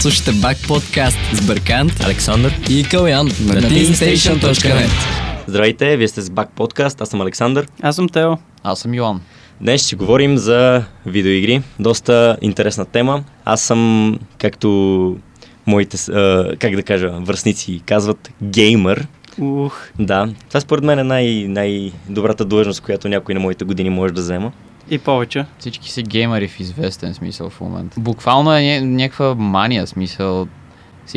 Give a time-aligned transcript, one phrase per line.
[0.00, 2.54] Слушайте Бак подкаст с Бъркант, Александър.
[2.70, 4.90] и Калян на teamstation.net.
[5.46, 7.66] Здравейте, вие сте с Бак Подкаст, аз съм Александър.
[7.82, 8.36] Аз съм Тео.
[8.62, 9.20] Аз съм Йоан.
[9.60, 11.62] Днес ще говорим за видеоигри.
[11.80, 13.22] Доста интересна тема.
[13.44, 15.16] Аз съм, както
[15.66, 15.96] моите,
[16.58, 19.06] как да кажа, връзници казват, геймър.
[19.40, 24.14] Ух, Да, това според мен е най- най-добрата длъжност, която някой на моите години може
[24.14, 24.52] да взема.
[24.90, 25.44] И повече.
[25.58, 28.00] Всички са геймери в известен смисъл в момента.
[28.00, 30.46] Буквално е ня- някаква мания смисъл.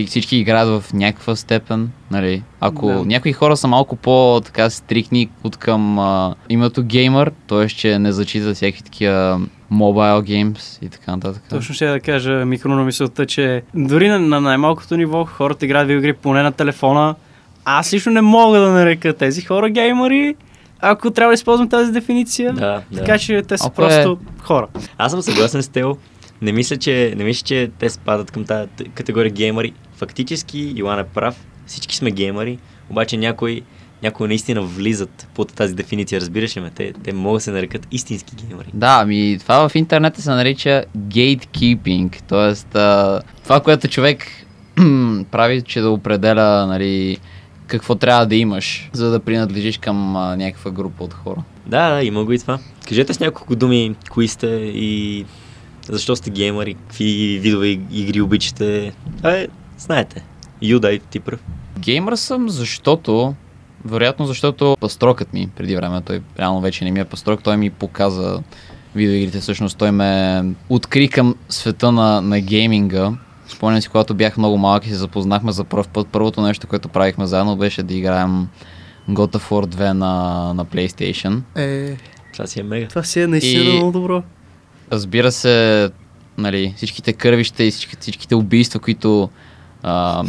[0.05, 2.43] Всички, играят в някаква степен, нали?
[2.59, 3.05] Ако Да.
[3.05, 7.67] някои хора са малко по така стрикни от към а, името геймър, т.е.
[7.67, 11.43] че не зачитат всякакви такива мобайл геймс и така нататък.
[11.49, 15.87] Точно ще да кажа микро на мисълта, че дори на, на най-малкото ниво хората играят
[15.87, 17.15] видеоигри поне на телефона.
[17.65, 20.35] Аз лично не мога да нарека тези хора геймъри,
[20.81, 22.53] ако трябва да използвам тази дефиниция.
[22.53, 22.99] Да, да.
[22.99, 24.67] Така че те са Ако е- просто хора.
[24.97, 25.95] Аз съм съгласен с Тео.
[26.41, 29.73] Не мисля, че, не мисля, че те спадат към тази категория геймери.
[29.95, 31.45] Фактически, Йоан е прав.
[31.65, 32.57] Всички сме геймери,
[32.89, 33.61] обаче някои,
[34.03, 36.71] някои наистина влизат под тази дефиниция, разбираш ли ме?
[36.75, 38.67] Те, те могат да се нарекат истински геймери.
[38.73, 42.55] Да, ами това в интернета се нарича gatekeeping, т.е.
[43.43, 44.27] това, което човек
[45.31, 47.17] прави, че да определя нали,
[47.71, 51.43] какво трябва да имаш, за да принадлежиш към а, някаква група от хора.
[51.67, 52.59] Да, да, има го и това.
[52.87, 55.25] Кажете с няколко думи, кои сте и
[55.89, 58.93] защо сте геймери, какви видове иг- игри обичате.
[59.23, 60.23] Абе, знаете.
[60.61, 61.39] Юдай, ти пръв.
[61.79, 63.35] Геймър съм, защото
[63.85, 67.69] вероятно защото пастрокът ми преди време, той реално вече не ми е пастрок, той ми
[67.69, 68.39] показа
[68.95, 73.11] видеоигрите, всъщност той ме откри към света на, на гейминга.
[73.51, 76.89] Спомням си, когато бях много малък и се запознахме за първ път, първото нещо, което
[76.89, 78.47] правихме заедно беше да играем
[79.09, 79.93] God of War 2 на,
[80.53, 81.41] на PlayStation.
[81.55, 81.97] Е,
[82.33, 82.87] Това си е мега.
[82.87, 84.23] това си е наистина И- много добро.
[84.91, 85.89] Разбира се,
[86.37, 89.29] нали, всичките кървища и всички, всичките убийства, които
[89.83, 90.23] а,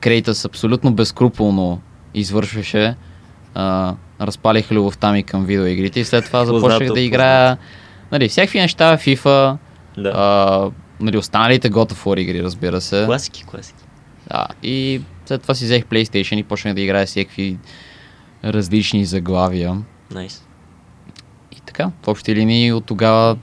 [0.00, 1.80] Крейтъс абсолютно безкруполно
[2.14, 2.94] извършваше,
[3.54, 7.56] а, разпалиха любовта ми към видеоигрите и след това започнах Познато, да играя
[8.12, 9.56] нали, всякакви неща, FIFA,
[9.98, 10.08] Да.
[10.08, 10.70] а,
[11.00, 13.04] нали, останалите God of War игри, разбира се.
[13.06, 13.84] Класики, класики.
[14.30, 17.58] Да, и след това си взех PlayStation и почнах да играя всякакви
[18.44, 19.82] различни заглавия.
[20.10, 20.44] Найс.
[21.52, 23.36] И така, в общи линии от тогава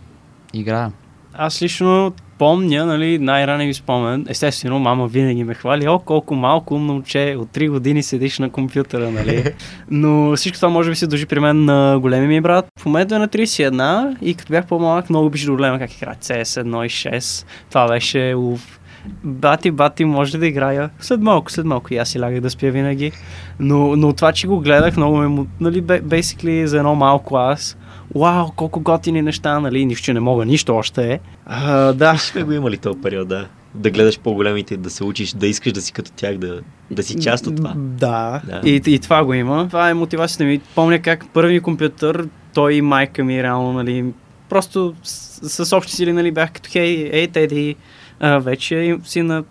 [0.54, 0.92] играя.
[1.34, 4.26] Аз лично помня, нали, най-ранен ми спомен.
[4.30, 5.88] Естествено, мама винаги ме хвали.
[5.88, 9.44] О, колко малко умно момче, от 3 години седиш на компютъра, нали?
[9.92, 12.66] Но всичко това може би се дължи при мен на големи ми брат.
[12.80, 16.16] В момента е на 31 и като бях по-малък, много обича да гледам как игра
[16.16, 17.46] CS 1 и 6.
[17.70, 18.80] Това беше уф.
[19.24, 20.90] Бати, бати, може да играя?
[21.00, 23.12] След малко, след малко и аз си лягах да спя винаги.
[23.60, 27.78] Но, но това, че го гледах, много ме, нали, basically за едно малко аз.
[28.16, 29.86] Вау, колко готини неща, нали?
[29.86, 31.20] Нищо, че не мога, нищо още е.
[31.46, 33.48] А, да, Сме го имали този период, да.
[33.74, 36.62] Да гледаш по-големите, да се учиш, да искаш да си като тях, да,
[36.92, 37.74] да си част от това.
[37.76, 38.62] Да, Да.
[38.66, 39.68] И, и това го има.
[39.68, 40.62] Това е мотивацията ми.
[40.76, 44.06] Помня как първи компютър, той и майка ми реално, нали,
[44.50, 47.76] просто с, с общи сили, нали, бях като, хей, ей, теди,
[48.22, 49.44] вече си на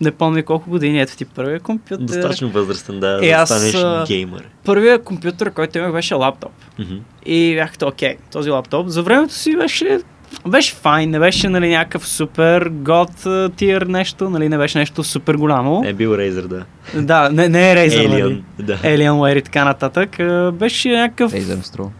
[0.00, 2.04] не помня колко години, ето ти първия компютър.
[2.04, 4.48] Достатъчно възрастен, да, Е, да аз, станеш геймър.
[4.64, 6.52] Първият компютър, който имах, беше лаптоп.
[6.78, 6.94] Мгм.
[7.26, 10.00] И бях като, окей, този лаптоп за времето си беше
[10.48, 13.10] беше файн, не беше нали, някакъв супер год
[13.56, 15.82] тир нещо, нали, не беше нещо супер голямо.
[15.86, 16.64] Е бил Razer, да.
[17.02, 18.22] Да, не, не е Razer, нали?
[18.22, 18.76] Alien, да.
[18.76, 20.16] Alienware и така нататък.
[20.54, 21.32] Беше някакъв...
[21.32, 21.90] Razer струва.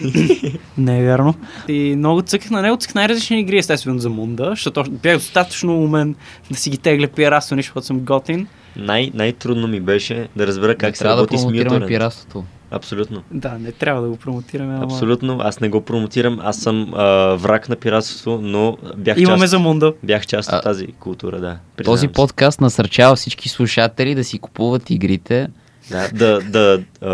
[0.78, 1.34] Не е вярно.
[1.68, 6.14] И много цъках на него, цъках най-различни игри, естествено за Мунда, защото бях достатъчно умен
[6.50, 8.46] да си ги тегля пиратство, нищо, защото съм готин.
[8.76, 12.44] Най- най-трудно ми беше да разбера как се Трябва да работи с пиратството.
[12.70, 13.22] Абсолютно.
[13.30, 14.84] Да, не трябва да го промотираме, ама...
[14.84, 15.38] Абсолютно.
[15.40, 16.40] Аз не го промотирам.
[16.42, 17.04] Аз съм а,
[17.34, 19.92] враг на пиратството, но бях Имаме част, за Мунда.
[20.02, 21.58] бях част А, от тази култура, да.
[21.84, 25.48] Този подкаст насърчава всички слушатели да си купуват игрите.
[25.90, 27.08] Да, да, да а,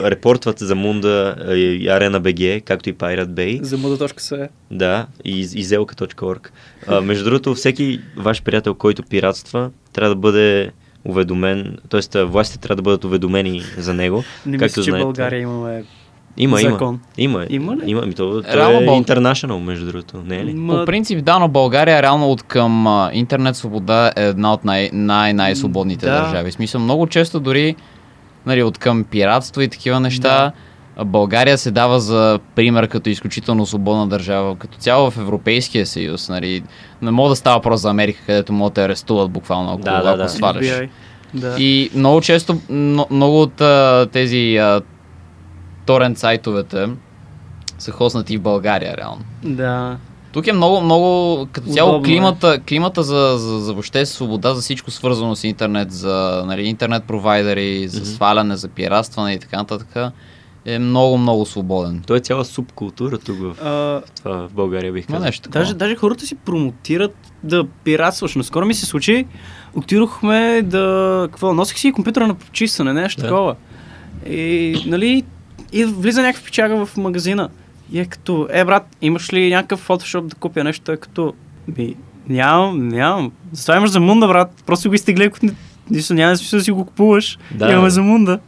[0.00, 3.62] репортват за Мунда и Арена БГ, както и Pirate Bay.
[3.62, 4.48] За Мунда.се.
[4.70, 6.48] Да, и, и zelka.org.
[6.86, 10.70] А, между другото, всеки ваш приятел, който пиратства, трябва да бъде
[11.04, 12.24] уведомен, т.е.
[12.24, 14.24] властите трябва да бъдат уведомени за него.
[14.46, 15.04] Не Както мисля, че в знаете.
[15.04, 15.84] България имаме...
[16.36, 17.00] Има, закон.
[17.18, 17.40] има.
[17.40, 17.90] Има, Има ли?
[17.90, 20.54] Има, ми то, то Реално е international, между другото, не е ли?
[20.54, 24.90] Ма- По принцип, да, но България реално от към интернет свобода е една от най-
[24.92, 26.12] най- най-свободните Да.
[26.12, 26.50] държави.
[26.50, 27.76] В смисъл, много често дори
[28.46, 30.52] нали, от към пиратство и такива неща,
[30.96, 36.28] а, България се дава за пример като изключително свободна държава, като цяло в Европейския съюз.
[36.28, 36.62] Нали.
[37.02, 40.02] Не мога да става въпрос за Америка, където могат да те арестуват буквално, ако, Да,
[40.02, 40.28] да, ако да.
[40.28, 40.88] сваляш.
[41.34, 41.56] Да.
[41.58, 44.80] И много често, но, много от а, тези а,
[45.86, 46.88] торент сайтовете
[47.78, 49.22] са хоснати в България, реално.
[49.42, 49.96] Да.
[50.34, 51.06] Тук е много, много,
[51.46, 52.08] като цяло Удобно е.
[52.08, 57.04] климата, климата за, за, за въобще свобода, за всичко свързано с интернет, за нали, интернет
[57.04, 58.06] провайдери, за Мгм.
[58.06, 60.12] сваляне, за пиратстване и така нататък,
[60.64, 62.02] е много, много свободен.
[62.06, 65.22] Той е цяла субкултура тук в, А, това, в България, бих казал.
[65.22, 65.60] нещо такова.
[65.60, 68.34] Даже, даже хората си промотират да пиратстваш.
[68.34, 69.26] Наскоро ми се случи,
[69.74, 70.88] отидохме да...
[71.30, 71.54] Какво?
[71.54, 73.26] Носих си компютъра на почистване, нещо Да.
[73.26, 73.54] такова.
[74.26, 75.22] И, нали,
[75.72, 77.48] и влиза някакъв печага в магазина.
[77.92, 80.92] И е като, е брат, имаш ли някакъв фотошоп да купя нещо?
[80.92, 81.34] Е като,
[81.68, 81.96] би,
[82.28, 83.32] нямам, нямам.
[83.52, 84.62] Затова имаш за мунда, брат.
[84.66, 85.38] Просто го изтегли, ако
[85.90, 87.38] нищо няма смисъл да си го купуваш.
[87.50, 88.38] Да, Имаме за мунда.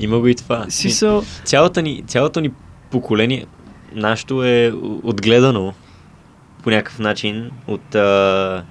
[0.00, 0.66] Има го и това.
[0.68, 2.50] Смисъл, Цялата ни, цялото ни
[2.90, 3.46] поколение,
[3.94, 4.72] нашето е
[5.02, 5.74] отгледано
[6.62, 8.64] по някакъв начин от, а,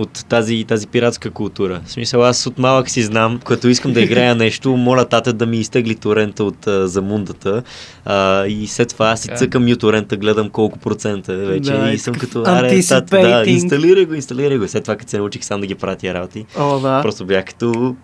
[0.00, 1.80] от тази, тази пиратска култура.
[1.84, 5.46] В смисъл, аз от малък си знам, като искам да играя нещо, моля тата да
[5.46, 7.62] ми изтегли торента от а, замундата
[8.04, 11.92] а, и след това аз си цъкам ю торента, гледам колко процента е вече Да,
[11.92, 14.68] и съм като, аре, тата, да, инсталирай го, инсталирай го.
[14.68, 17.02] След това, като се научих сам да ги правя тия работи, о, да.
[17.02, 17.96] Просто бях като,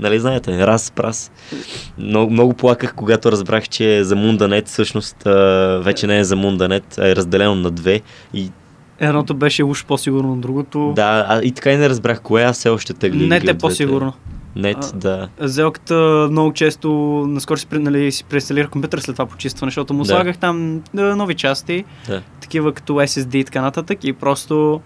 [0.00, 1.30] нали знаете, раз, прас.
[1.98, 5.16] Много, много плаках, когато разбрах, че за Мунданет всъщност
[5.84, 8.00] вече не е за Мунданет, а е разделено на две.
[8.34, 8.50] И
[9.00, 10.92] Едното беше уж по-сигурно от другото.
[10.96, 13.18] да, а, и така и не разбрах кое, аз все още тегли.
[13.18, 13.58] Не ги те от двете.
[13.58, 14.12] по-сигурно.
[14.56, 15.28] Нет, А, да.
[15.40, 15.94] Зелката
[16.30, 16.88] много често,
[17.28, 20.08] наскоро си, нали, си преинсталирах компютър след това почистване, защото му Да.
[20.08, 22.22] слагах там нови части, Да.
[22.40, 24.80] такива като SSD и така нататък и просто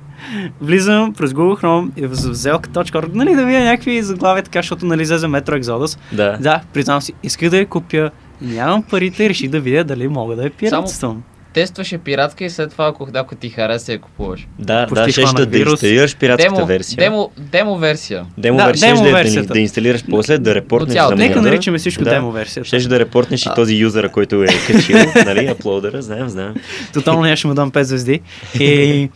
[0.60, 5.02] влизам през Google Chrome и в zelka.org, нали, да видя някакви заглавия така, защото нали
[5.02, 5.98] взе за Metro Exodus.
[6.12, 6.38] Да.
[6.40, 8.10] Да, признавам си, исках да я купя,
[8.40, 11.22] нямам парите и реших да видя дали мога да я пиратствам.
[11.58, 14.46] Тестваше пиратка и след това, ако, ако ти хареса, я купуваш.
[14.58, 16.96] Да, Почти да, ще хванах да инсталираш пиратската Демо, версия.
[16.96, 18.26] демо, демо версия.
[18.38, 19.52] Демо Да, версия демо ще да, да, версията.
[19.52, 22.10] да инсталираш после, да репортнеш за Нека наричаме всичко да.
[22.10, 22.66] демо версията.
[22.66, 24.96] Щеш да репортнеш и този юзера, който е качил,
[25.26, 26.54] нали, аплодера, знаем, знаем.
[26.92, 28.20] Тотално нямаше му дам 5 звезди.
[28.60, 29.08] И,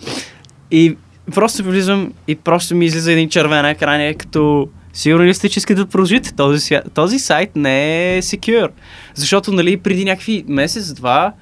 [0.70, 0.96] и
[1.34, 5.58] просто влизам и просто ми излиза един червен екран е като Сигурно ли сте, че
[5.58, 6.34] искате да продължите?
[6.34, 8.68] Този, този сайт не е secure.
[9.14, 11.32] Защото, нали, преди някакви месец-два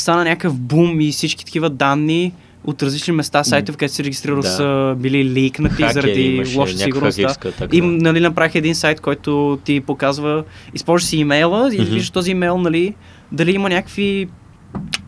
[0.00, 2.32] стана някакъв бум и всички такива данни
[2.66, 4.48] от различни места, сайтове, където се регистрирал, Да.
[4.48, 7.20] са били лейкнати Хакери заради имаше, лоша сигурност.
[7.20, 10.44] Хакерска И нали, направих един сайт, който ти показва,
[10.74, 11.84] използваш си имейла и Мгм.
[11.90, 12.94] виждаш този имейл, нали,
[13.32, 14.28] дали има някакви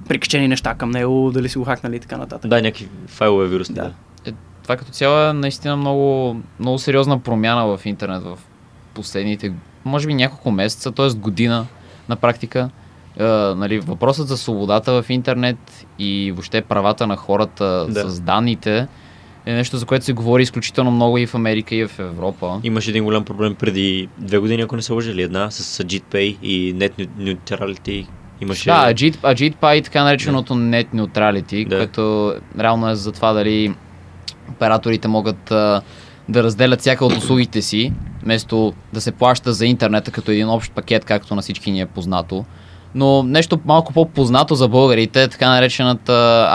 [0.08, 2.50] прикачени неща към него, дали си го хакнали и така нататък.
[2.50, 3.74] Да, някакви файлове вирусни.
[3.74, 3.82] Да.
[3.82, 4.30] Да.
[4.30, 8.38] Е, това като цяло е наистина много, много сериозна промяна в интернет в
[8.94, 9.52] последните,
[9.84, 11.08] може би няколко месеца, т.е.
[11.08, 11.66] година
[12.08, 12.70] на практика.
[13.20, 13.24] Е,
[13.56, 18.10] нали, въпросът за свободата в интернет и въобще правата на хората Да.
[18.10, 18.86] с данните
[19.46, 22.60] е нещо, за което се говори изключително много и в Америка, и в Европа.
[22.62, 26.36] Имаше един голям проблем преди две години, ако не се лъжа, или една, с JitPay
[26.42, 28.06] и Net Neutrality.
[28.40, 28.64] Имаше...
[28.70, 31.76] Да, Ajit, Ajit Pay, така нареченото Net Neutrality, Да.
[31.78, 33.74] което реално е за това дали
[34.50, 35.82] операторите могат а,
[36.28, 37.92] да разделят всяка от услугите си,
[38.22, 41.86] вместо да се плаща за интернета като един общ пакет, както на всички ни е
[41.86, 42.44] познато.
[42.96, 46.12] Но нещо малко по-познато за българите е така наречената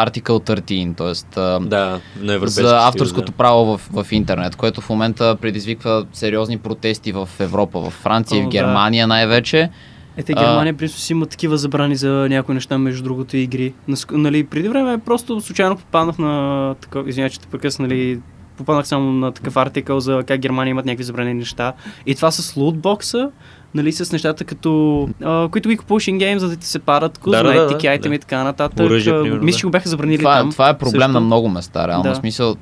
[0.08, 0.96] Article 13,
[1.34, 1.68] т.е.
[1.68, 3.38] да на за авторското да.
[3.38, 8.42] право в, в интернет, което в момента предизвиква сериозни протести в Европа, в Франция и
[8.42, 8.50] О, в да.
[8.50, 9.70] Германия най-вече.
[10.18, 13.74] Ете, А- Германия, принцип си има такива забрани за някои неща, между другото игри.
[14.12, 18.20] Нали, преди време просто случайно попаднах на такова, извиня, че те прекъсна, нали,
[18.58, 21.74] попаднах само на такъв артикъл за как Германия имат някакви забранени неща.
[22.06, 23.32] И това с лутбокса,
[23.76, 27.54] нали, с нещата като, а, които ги купуваш ингейм, за да ти се парат козметики,
[27.54, 27.88] да, да, да.
[27.88, 28.86] айтеми и така нататък.
[28.86, 29.60] Оръжие, примерно, Мисля, да.
[29.60, 30.52] че го бяха забранили Това, там.
[30.52, 31.14] това е проблем също.
[31.14, 32.04] на много места, реално.
[32.04, 32.14] Да.
[32.14, 32.56] В смисъл,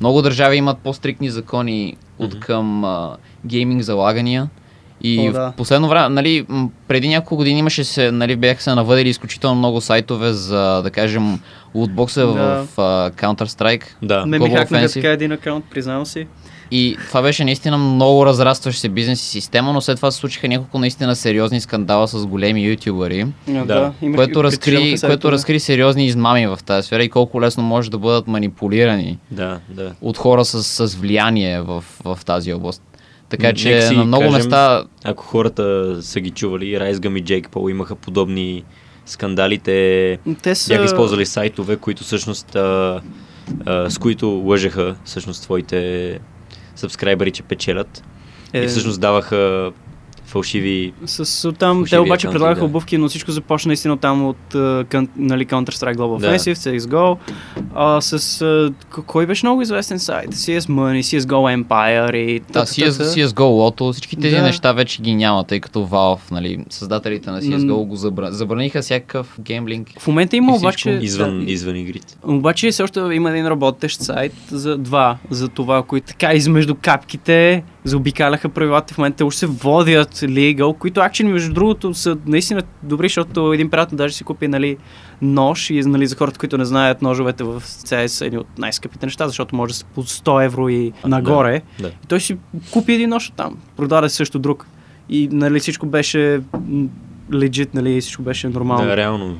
[0.00, 3.16] много държави имат по-стрикни закони от към а,
[3.46, 4.48] гейминг залагания.
[5.04, 5.52] И О, в да.
[5.56, 6.46] последно време, нали,
[6.88, 11.40] преди няколко години имаше се, нали, бяха се навъдили изключително много сайтове за, да кажем,
[11.74, 12.32] лутбокса Да.
[12.32, 13.82] в а, Counter-Strike.
[14.02, 14.26] Да.
[14.26, 16.26] Ме ми хакнаха така един акаунт, признавам си.
[16.70, 20.48] И това беше наистина много разрастващ се бизнес и система, но след това се случиха
[20.48, 23.26] няколко наистина сериозни скандала с големи ютубъри.
[23.48, 23.92] А, Да.
[24.14, 28.26] което разкри, което разкри сериозни измами в тази сфера и колко лесно може да бъдат
[28.26, 29.92] манипулирани Да, да.
[30.00, 32.82] от хора с, с влияние в, в тази област.
[33.28, 37.20] Така че нека си на много кажем- места Ако хората са ги чували, Райсгъм и
[37.20, 38.64] Джейк Пол имаха подобни
[39.06, 40.68] скандали, те Те са...
[40.68, 43.00] бяха използвали сайтове, които всъщност а,
[43.66, 46.18] а, с които лъжеха всъщност твоите
[46.76, 48.04] сабскрайбъри, че печелят.
[48.52, 49.72] Е, И всъщност даваха
[50.32, 50.92] фалшиви...
[51.06, 52.66] С оттам, те Фалшиви обаче акаунти, предлагаха да.
[52.66, 54.54] обувки, но всичко започна наистина там от
[55.16, 56.38] нали, Counter-Strike Global Да.
[56.38, 57.16] Offensive, CSGO.
[57.74, 58.42] А, с...
[58.42, 58.72] А,
[59.06, 60.30] кой беше много известен сайт?
[60.30, 62.40] CS Money, CSGO Empire и...
[62.40, 62.66] Да.
[62.66, 64.42] CS, CSGO, Lotto, всички тези Да.
[64.42, 68.32] неща вече ги няма, тъй като Valve, нали, създателите на CSGO го забра...
[68.32, 69.88] забраниха всякакъв геймблинг.
[69.98, 70.90] В момента има обаче...
[71.02, 72.16] Извън, да, извън игрите.
[72.22, 77.62] Обаче все още има един работещ сайт за два, за това, които така измежду капките
[77.84, 78.94] заобикаляха правилата.
[78.94, 83.70] В момента още се водят legal, които акчени, между другото, са наистина добри, защото един
[83.70, 84.76] приятел даже си купи нали,
[85.22, 89.06] нож и нали, за хората, които не знаят, ножовете в CS са едни от най-скъпите
[89.06, 91.62] неща, защото може да са по 100 евро и А, нагоре.
[91.80, 91.88] Да.
[91.88, 92.36] И той си
[92.70, 94.66] купи един нож там, продаде също друг.
[95.08, 96.40] И нали, всичко беше
[97.32, 98.84] легит, нали, всичко беше нормално.
[98.84, 99.38] Да, реално,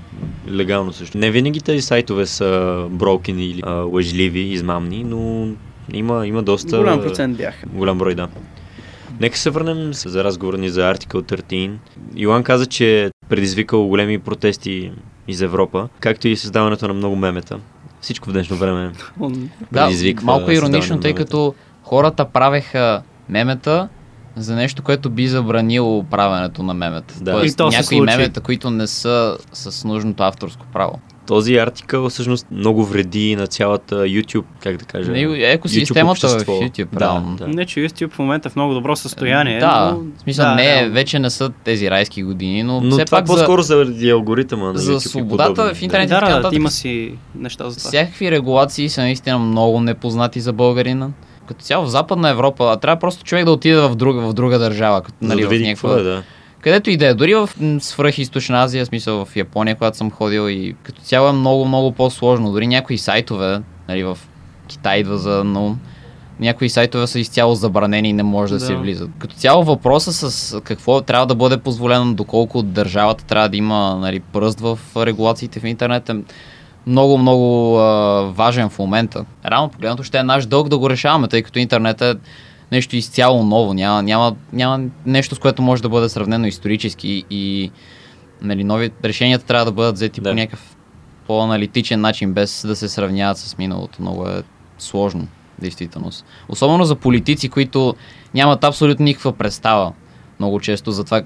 [0.50, 1.18] легално също.
[1.18, 2.44] Не винаги тези сайтове са
[2.90, 5.48] broken или а, лъжливи, измамни, но
[5.92, 6.78] има, има доста...
[6.78, 7.66] Голям процент бяха.
[7.66, 8.28] Голям брой, да.
[9.22, 11.70] Нека се върнем за разговора ни за Article 13.
[12.16, 14.92] Йоан каза, че е предизвикал големи протести
[15.28, 17.58] из Европа, както и създаването на много мемета.
[18.00, 18.92] Всичко в днешно време.
[19.20, 23.88] Он- Да, предизвиква малко иронично, тъй като хората правеха мемета
[24.36, 27.14] за нещо, което би забранило правенето на мемета.
[27.20, 27.32] Да.
[27.32, 28.16] Тоест, И то някои случи.
[28.16, 31.00] мемета, които не са с нужното авторско право.
[31.26, 35.20] Този артикъл всъщност много вреди на цялата YouTube, как да кажа, Не,
[35.52, 36.46] екосистемата в.
[36.46, 37.36] YouTube, да, реално.
[37.36, 37.48] да.
[37.48, 39.58] Не, че YouTube в момента е в много добро състояние.
[39.58, 39.98] Да, но...
[39.98, 43.18] в смисъл да, не, е, вече не са тези райски години, но, Но все това
[43.18, 45.74] пак по-скоро заради алгоритъма на за YouTube и свободата подобни.
[45.74, 46.56] в интернет Да, да, да, нататък.
[46.56, 47.88] има си неща за това.
[47.88, 51.08] Всякакви регулации са наистина много непознати за българина.
[51.46, 54.58] Като цяло в Западна Европа, а трябва просто човек да отиде в друга, в друга
[54.58, 55.90] държава, като, За нали, да в види някаква...
[55.90, 56.22] какво е, да.
[56.62, 60.48] Където и да е, дори в м, свръхизточна Азия, смисъл в Япония, когато съм ходил
[60.50, 62.52] и като цяло е много, много по-сложно.
[62.52, 64.18] Дори някои сайтове, нали, в
[64.68, 65.78] Китай идва за ум,
[66.40, 68.66] някои сайтове са изцяло забранени и не може да, Да.
[68.66, 69.10] се влизат.
[69.18, 74.20] Като цяло въпроса с какво трябва да бъде позволено, доколко държавата трябва да има нали,
[74.20, 76.16] пръст в регулациите в интернет е
[76.86, 79.24] много, много а, важен в момента.
[79.44, 82.14] Рано погледнато ще е наш дълг да го решаваме, тъй като интернет е
[82.72, 83.74] нещо изцяло ново.
[83.74, 87.70] Няма, няма, няма нещо, с което може да бъде сравнено исторически и
[88.42, 90.30] нали, нови решенията трябва да бъдат взети Да.
[90.30, 90.76] по някакъв
[91.26, 94.02] по-аналитичен начин, без да се сравняват с миналото.
[94.02, 94.42] Много е
[94.78, 96.24] сложно, действителност.
[96.48, 97.94] Особено за политици, които
[98.34, 99.92] нямат абсолютно никаква представа
[100.42, 101.22] много често за това,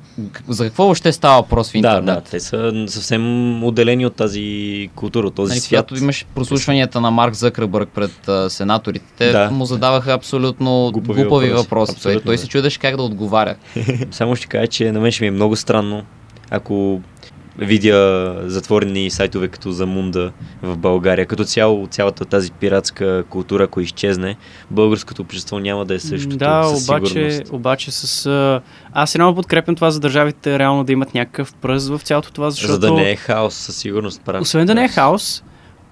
[0.49, 2.05] за какво въобще става въпрос в Да, интернет.
[2.05, 3.25] да, те са съвсем
[3.65, 4.43] отделени от тази
[4.95, 5.79] култура, от този Нали, свят.
[5.81, 9.51] когато имаш прослушванията на Марк Закърбърг пред а, сенаторите, те Да.
[9.51, 11.65] му задаваха абсолютно Глупави глупави, въпроси.
[11.65, 11.93] въпроси.
[11.93, 12.39] Той, Абсолютно, той да.
[12.39, 13.55] се чудеше как да отговаря.
[14.11, 16.03] Само ще кажа, че на мен ще ми е много странно,
[16.51, 17.01] ако
[17.59, 20.33] видя затворени сайтове като за Мунда
[20.63, 21.27] в България.
[21.27, 24.37] Като цяло, цялата тази пиратска култура, ако изчезне,
[24.71, 26.37] българското общество няма да е същото.
[26.37, 27.53] Да, със обаче, сигурност.
[27.53, 28.61] обаче с...
[28.93, 32.73] Аз реално подкрепям това за държавите реално да имат някакъв пръст в цялото това, защото...
[32.73, 34.23] За да не е хаос, със сигурност.
[34.25, 34.43] Прав.
[34.43, 35.43] Освен да не е хаос,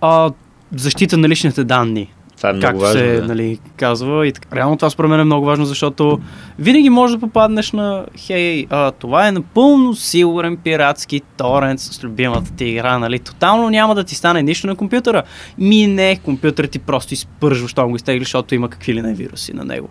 [0.00, 0.30] а,
[0.76, 2.12] защита на личните данни.
[2.45, 3.01] Това е много както важно.
[3.01, 3.27] се да.
[3.27, 4.27] нали, казва.
[4.27, 4.57] И така.
[4.57, 6.21] Реално това според мен е много важно, защото
[6.59, 12.53] винаги можеш да попаднеш на хей, а, това е напълно сигурен пиратски торент с любимата
[12.53, 13.19] ти игра, нали?
[13.19, 15.23] Тотално няма да ти стане нищо на компютъра.
[15.59, 19.53] Ми не, компютърът ти просто изпържва, щом го изтегли, защото има какви ли не вируси
[19.53, 19.89] на него.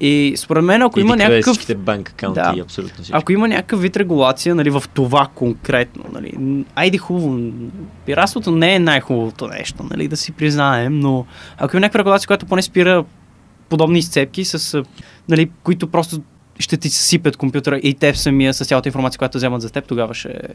[0.00, 1.76] И според мен, ако И има някакъв...
[1.76, 2.62] банк акаунти Да.
[2.62, 3.18] абсолютно всичко.
[3.18, 6.32] Ако има някакъв вид регулация нали, в това конкретно, нали,
[6.74, 7.38] айде хубаво,
[8.06, 11.26] пиратството не е най-хубавото нещо, нали, да си признаем, но
[11.58, 13.04] ако има някаква регулация, която поне спира
[13.68, 14.82] подобни изцепки, с,
[15.28, 16.22] нали, които просто
[16.58, 20.14] ще ти съсипят компютъра и теб самия с цялата информация, която вземат за теб, тогава
[20.14, 20.54] ще е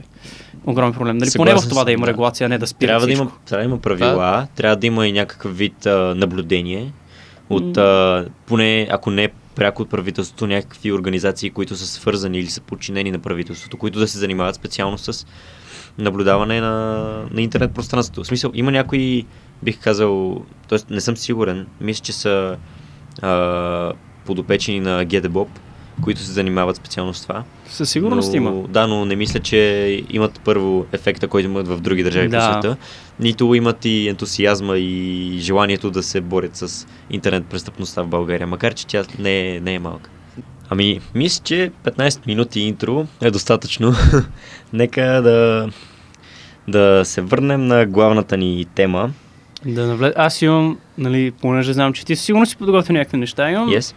[0.65, 1.17] огромен проблем.
[1.17, 2.12] Нали, поне в това да има да.
[2.12, 3.24] регулация, а не да спира Трябва да, всичко.
[3.24, 6.91] има, трябва да има правила, трябва да има и някакъв вид а, наблюдение
[7.50, 12.62] от, а, поне ако не пряко от правителството, някакви организации, които са свързани или са
[12.62, 15.25] подчинени на правителството, които да се занимават специално с
[15.98, 18.24] наблюдаване на, на интернет пространството.
[18.24, 19.25] В смисъл, има някои,
[19.64, 20.94] бих казал, т.е.
[20.94, 22.58] не съм сигурен, мисля, че са
[23.22, 23.94] а,
[24.26, 25.48] подопечени на GetBob,
[26.02, 27.44] които се занимават специално с това.
[27.70, 28.68] Със сигурност но, има.
[28.68, 32.38] Да, но не мисля, че имат първо ефекта, който имат в други държави Да.
[32.38, 32.78] по света.
[33.20, 38.74] Нито имат и ентусиазма и желанието да се борят с интернет престъпността в България, макар
[38.74, 40.10] че тя не е, не е малка.
[40.70, 43.94] Ами, мисля, че 15 минути интро е достатъчно.
[44.74, 45.70] Нека да,
[46.68, 49.12] да се върнем на главната ни тема.
[49.66, 50.14] Да навлез...
[50.16, 53.96] Аз имам, нали, понеже знам, че ти сигурно си подготвил някакви неща, имам Yes?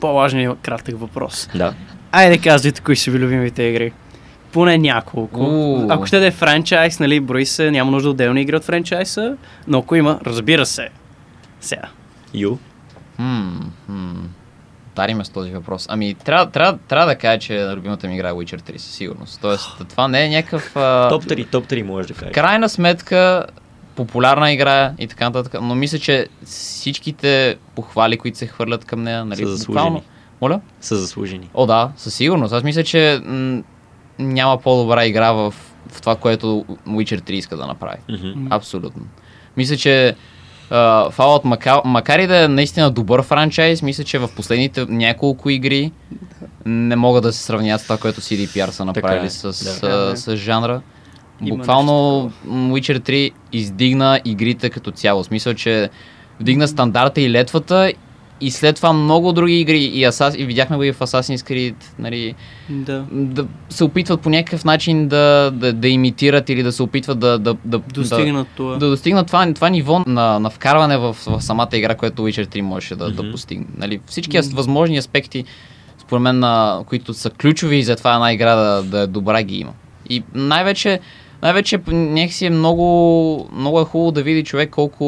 [0.00, 1.48] по-важен кратък въпрос.
[1.54, 1.74] Да.
[2.12, 3.92] Айде казвайте кои са ви любимите игри.
[4.52, 5.40] Поне няколко.
[5.40, 5.86] Уу.
[5.90, 9.36] Ако ще да е франчайз, нали, брои се, няма нужда отделни игри от франчайза,
[9.68, 10.88] но ако има, разбира се.
[11.60, 11.88] Сега.
[12.34, 12.58] Ю?
[14.96, 15.86] Дари ме с този въпрос.
[15.90, 19.38] Ами, трябва, трябва, трябва да кажа, че любимата ми игра е Witcher 3 със сигурност.
[19.42, 20.72] Тоест, това не е някакъв...
[21.10, 22.34] Топ 3, топ 3 може да В кажеш.
[22.34, 23.46] крайна сметка,
[23.96, 29.24] популярна игра и така нататък, но мисля, че всичките похвали, които се хвърлят към нея,
[29.24, 30.02] нали, Са заслужени.
[30.40, 30.60] Моля?
[30.80, 31.50] Са заслужени.
[31.54, 32.52] О, да, със сигурност.
[32.54, 33.62] Аз мисля, че м-
[34.18, 35.54] няма по-добра игра в,
[35.88, 37.98] в това, което Witcher 3 иска да направи.
[38.10, 38.46] Мгм.
[38.50, 39.02] Абсолютно.
[39.56, 40.14] Мисля, че
[40.70, 45.50] uh, Fallout, макар, макар и да е наистина добър франчайз, мисля, че в последните няколко
[45.50, 45.92] игри
[46.66, 49.52] не могат да се сравнят с това, което CDPR са направили е, с, да.
[49.52, 50.80] с, Така с жанра.
[51.42, 55.22] Има Буквално Witcher 3 издигна игрите като цяло.
[55.22, 55.90] В смисъл, че
[56.40, 57.92] вдигна стандарта и летвата
[58.40, 60.34] и след това много други игри и, Асас...
[60.38, 62.34] и видяхме го и в Assassin's Creed, нали,
[62.68, 63.04] Да.
[63.10, 67.38] да се опитват по някакъв начин да, да, да имитират или да се опитват да,
[67.38, 68.72] да, да, Достигнат това.
[68.72, 72.46] да, да достигнат това, това ниво на, на вкарване в, в самата игра, което Witcher
[72.46, 73.32] 3 можеше да, да Мгм.
[73.32, 73.66] постигне.
[73.76, 75.44] Нали, всички ас- възможни аспекти,
[75.98, 79.56] според мен, на, които са ключови за това една игра да, да е добра, ги
[79.56, 79.72] има.
[80.10, 81.00] И най-вече,
[81.42, 85.04] най-вече някакси е много, много е хубаво да види човек колко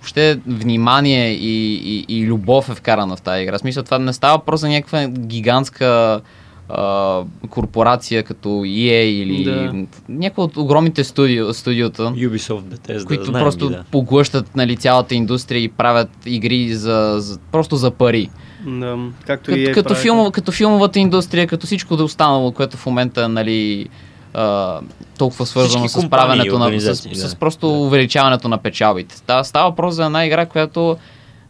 [0.00, 3.58] въобще внимание и, и, и любов е вкарана в тази игра.
[3.58, 6.20] В смисъл, това не става просто някаква гигантска
[6.68, 9.72] а, корпорация като EA или Да.
[10.08, 13.84] някаква от огромните студио, студиота, Ubisoft, Bethesda, които знаем просто ги, да.
[13.90, 18.30] поглъщат нали, цялата индустрия и правят игри за, за, просто за пари.
[18.66, 18.98] Да.
[19.26, 22.86] Както Като, и е като, филмов, като филмовата индустрия, като всичко да останало, което в
[22.86, 23.88] момента нали,
[24.34, 24.80] а,
[25.18, 26.80] толкова свързано Всички с правенето на...
[26.80, 27.28] С, да.
[27.28, 27.72] с просто Да.
[27.72, 29.16] увеличаването на печалбите.
[29.16, 30.96] Става, става въпрос за една игра, която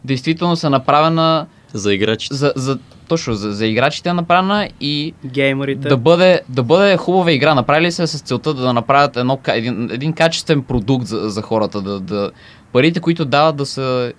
[0.05, 2.35] действително са направена За играчите.
[2.35, 5.87] за, за, точно за, за играчите е направена и Геймерите.
[5.87, 7.55] да бъде, да бъде хубава игра.
[7.55, 11.81] Направили се с целта да направят едно, един, един качествен продукт за, за хората.
[11.81, 12.31] Да, да,
[12.73, 14.13] парите, които дават да са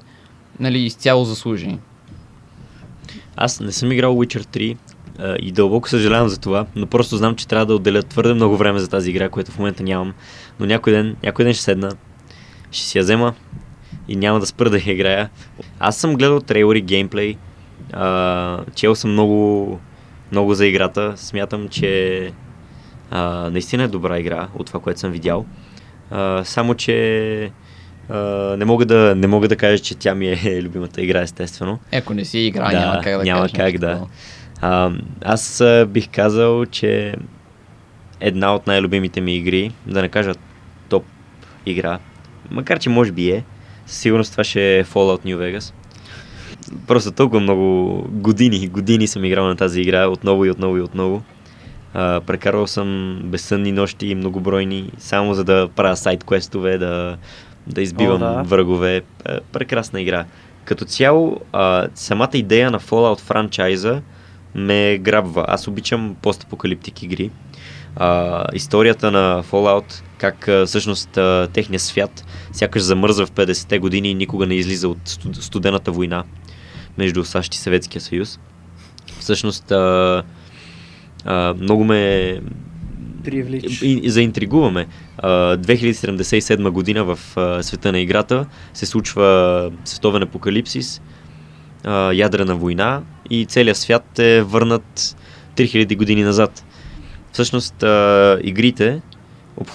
[0.61, 1.79] нали, изцяло заслужени.
[3.37, 4.92] Аз не съм играл Witcher 3 а,
[5.39, 8.79] и дълбоко съжалявам за това, но просто знам, че трябва да отделя твърде много време
[8.79, 10.13] за тази игра, което в момента нямам.
[10.61, 11.93] Но някой ден, някой ден ще седна,
[12.71, 13.35] ще си я взема
[14.09, 15.31] и няма да спра да я играя.
[15.79, 17.37] Аз съм гледал трейлери, геймплей,
[17.93, 19.81] а, чел съм много,
[20.33, 21.13] много за играта.
[21.17, 22.33] Смятам, че
[23.11, 25.47] а, наистина е добра игра от това, което съм видял.
[26.11, 27.51] А, само, че
[28.09, 28.19] а,
[28.57, 31.79] не, мога да, не мога да кажа, че тя ми е любимата игра, естествено.
[31.93, 33.87] Ако не си игра, Да, няма как да няма кажеш как нещо да.
[33.87, 34.11] такова.
[34.63, 34.91] А,
[35.25, 37.15] аз а, бих казал, че
[38.21, 40.33] една от най-любимите ми игри, да не кажа
[40.89, 41.05] топ
[41.67, 41.99] игра,
[42.51, 43.45] макар че може би е,
[43.87, 45.75] със сигурност това ще е Fallout New Vegas.
[46.87, 51.23] Просто толкова много години, години съм играл на тази игра, отново и отново и отново.
[51.95, 57.17] А, прекарвал съм безсънни нощи и многобройни, само за да правя сайт квестове, да,
[57.67, 58.43] да избивам О, да.
[58.43, 59.03] врагове.
[59.25, 60.25] А, прекрасна игра.
[60.65, 64.03] Като цяло, а, самата идея на Fallout франчайза
[64.55, 65.45] ме грабва.
[65.49, 67.31] Аз обичам постапокалиптик игри.
[67.97, 74.11] А, историята на Fallout, как а, всъщност а, техният свят сякаш замръзва в 50-те години
[74.11, 76.25] и никога не излиза от студ- студената война
[76.99, 78.39] между САЩ и Съветския съюз.
[79.19, 80.23] Всъщност а,
[81.25, 82.41] а, много ме
[83.83, 84.87] и, и заинтригуваме.
[85.19, 91.01] А, 2077 година в а, света на играта се случва световен апокалипсис,
[91.85, 95.17] а, ядрена война и целият свят е върнат
[95.57, 96.65] 3000 години назад.
[97.33, 99.01] Всъщност а, игрите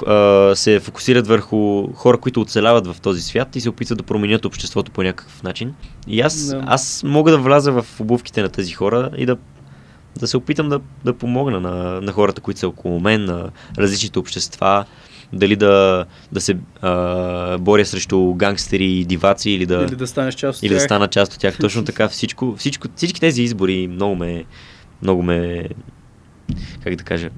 [0.08, 4.46] а, се фокусират върху хора, които оцеляват в този свят и се опитват да променят
[4.46, 5.74] обществото по някакъв начин.
[6.08, 6.64] И аз, Да.
[6.68, 9.38] аз мога да вляза в обувките на тези хора и да
[10.20, 14.20] да се опитам да, да помогна на, на хората, които са около мен, на различните
[14.20, 14.86] общества,
[15.34, 20.36] дали да, да се а, боря срещу гангстери и диваци или да, Или да станеш
[20.36, 20.86] част от или да тях.
[20.86, 21.58] стана част от тях.
[21.58, 24.44] Точно така всичко, всичко, всички тези избори много ме,
[25.02, 25.68] много ме,
[26.84, 27.30] как да кажа,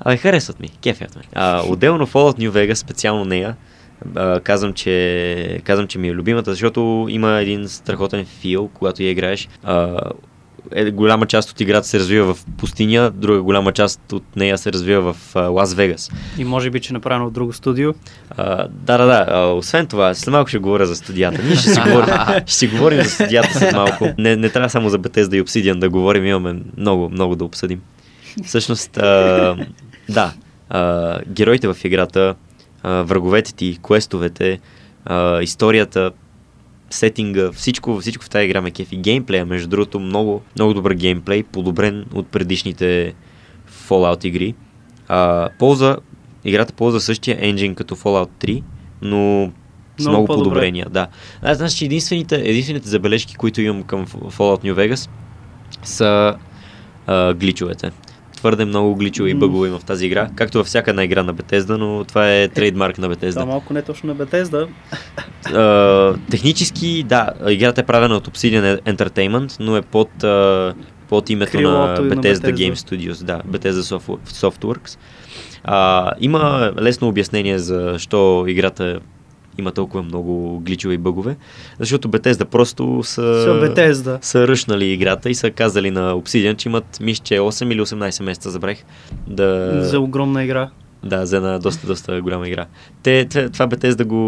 [0.00, 1.22] Абе, харесват ми, кефят ме.
[1.34, 3.56] А, отделно Fallout New Vegas, специално нея,
[4.14, 9.10] а, казвам, че, казвам, че ми е любимата, защото има един страхотен фил, когато я
[9.10, 9.48] играеш.
[9.62, 10.00] А,
[10.72, 14.72] е, голяма част от играта се развива в пустиня, друга голяма част от нея се
[14.72, 16.10] развива в Лас Вегас.
[16.38, 17.94] И може би, че е направено от друго студио.
[18.30, 19.26] А, да, да, да.
[19.28, 21.42] А, освен това, след малко ще говоря за студията.
[21.42, 22.14] Ние ще си говорим,
[22.46, 24.08] ще си говорим за студията след малко.
[24.18, 27.80] Не, не трябва само за Bethesda и Obsidian да говорим, имаме много, много да обсъдим.
[28.44, 29.56] Всъщност, а,
[30.08, 30.32] да,
[30.70, 32.34] а, героите в играта,
[32.82, 34.60] а, враговете ти, квестовете,
[35.04, 36.10] а, историята,
[36.90, 38.96] сетинга, всичко, всичко в тази игра ме кефи.
[38.96, 43.14] Геймплея, между другото, много, много добър геймплей, подобрен от предишните
[43.88, 44.54] Fallout игри.
[45.08, 45.96] А, полза,
[46.44, 48.62] играта ползва същия енджин като Fallout 3,
[49.02, 49.50] но
[49.98, 50.44] с Много много, по-добре.
[50.44, 50.86] подобрения.
[50.90, 51.06] Да.
[51.42, 55.10] Аз знаеш, че единствените, единствените забележки, които имам към Fallout New Vegas
[55.82, 56.36] са
[57.06, 57.90] а, гличовете.
[58.38, 61.34] Твърде много гличове и бъгове има в тази игра, както във всяка една игра на
[61.34, 63.44] Bethesda, но това е трейдмарк на Bethesda.
[63.44, 64.68] малко не е точно на Bethesda.
[66.30, 70.08] Технически, да, играта е правена от Obsidian Entertainment, но е под,
[71.08, 72.54] под името Крилото на Bethesda, Bethesda.
[72.54, 74.98] Game Studios, да, Bethesda Softwo- Softworks.
[75.64, 79.00] А, има лесно обяснение защо играта
[79.58, 81.36] има толкова много гличове и бъгове,
[81.78, 84.18] защото Bethesda просто са, Bethesda.
[84.22, 88.22] са ръшнали играта и са казали на Obsidian, че имат, мисля, че 8 или 18
[88.22, 88.84] месеца, забравих,
[89.26, 89.80] да...
[89.80, 90.70] За огромна игра.
[91.04, 92.66] Да, за една доста, доста голяма игра.
[93.02, 94.22] Те, те това Bethesda го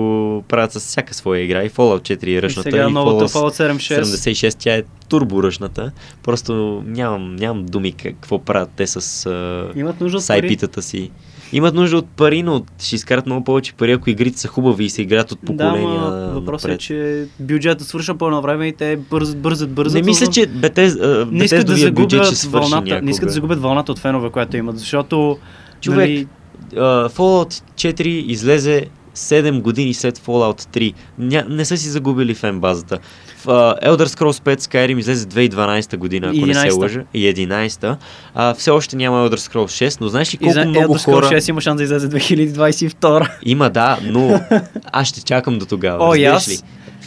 [0.49, 1.65] правят с всяка своя игра.
[1.65, 2.71] И Fallout 4 е И ръчната.
[2.71, 4.03] сега и новата Fallout Fallout 76.
[4.03, 5.91] 76 тя е турбо ръчната.
[6.23, 6.53] Просто
[6.87, 9.31] нямам, нямам думи как- какво правят те с,
[9.77, 10.29] Имат нужда с.
[10.29, 11.11] IP-тата си.
[11.53, 14.91] Имат нужда от пари, но ще изкарат много повече пари, ако игрите са хубави и
[14.91, 18.73] се играят от Да, поколения ма въпросът е, че бюджетът свърша по едно време и
[18.73, 19.95] те бързат, бързат, бързат.
[19.95, 23.99] Не мисля, че Bethesda, не искат да загубят вълната, не искат да загубят вълната от
[23.99, 25.39] фенове, която имат, защото
[25.81, 26.27] Човек, нали,
[26.75, 30.95] Uh, Fallout 4 излезе 7 години след Fallout 3.
[31.19, 32.99] Ня, не са си загубили фен базата.
[33.37, 36.77] В, uh, Elder Scrolls 5 Skyrim излезе 2012 година, ако не се 11-та.
[36.77, 37.03] лъжа.
[37.15, 37.97] И 11-та.
[38.37, 41.05] Uh, все още няма Elder Scrolls 6, но знаеш ли колко за много Elder Scrolls
[41.05, 41.27] хора...
[41.27, 43.29] 6 има шанс да излезе 2022.
[43.43, 44.41] Има, да, но
[44.93, 46.05] аз ще чакам до тогава.
[46.05, 46.49] О, аз.
[46.49, 46.59] ли?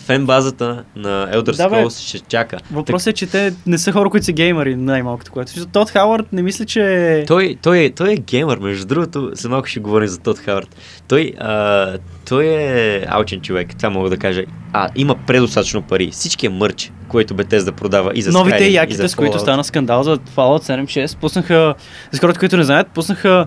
[0.05, 1.75] Фен базата на Elder Да, бе.
[1.75, 2.57] Scrolls ще чака.
[2.71, 5.65] Въпросът е, че те не са хора, които са геймери, най-малкото което.
[5.65, 7.23] Тод Хауърд не мисля, че...
[7.27, 10.75] Той, той, е, той е геймър, между другото, след малко ще говорим за Тод Хавард.
[11.07, 11.97] Той, а,
[12.29, 14.43] той е алчен човек, това мога да кажа.
[14.73, 16.09] А, има предостатъчно пари.
[16.11, 19.39] Всички е мърч, който Bethesda продава и за Новите Skyrim, и яките, за с които
[19.39, 21.75] стана скандал за Fallout 7.6, пуснаха,
[22.11, 23.45] за хората, които не знаят, пуснаха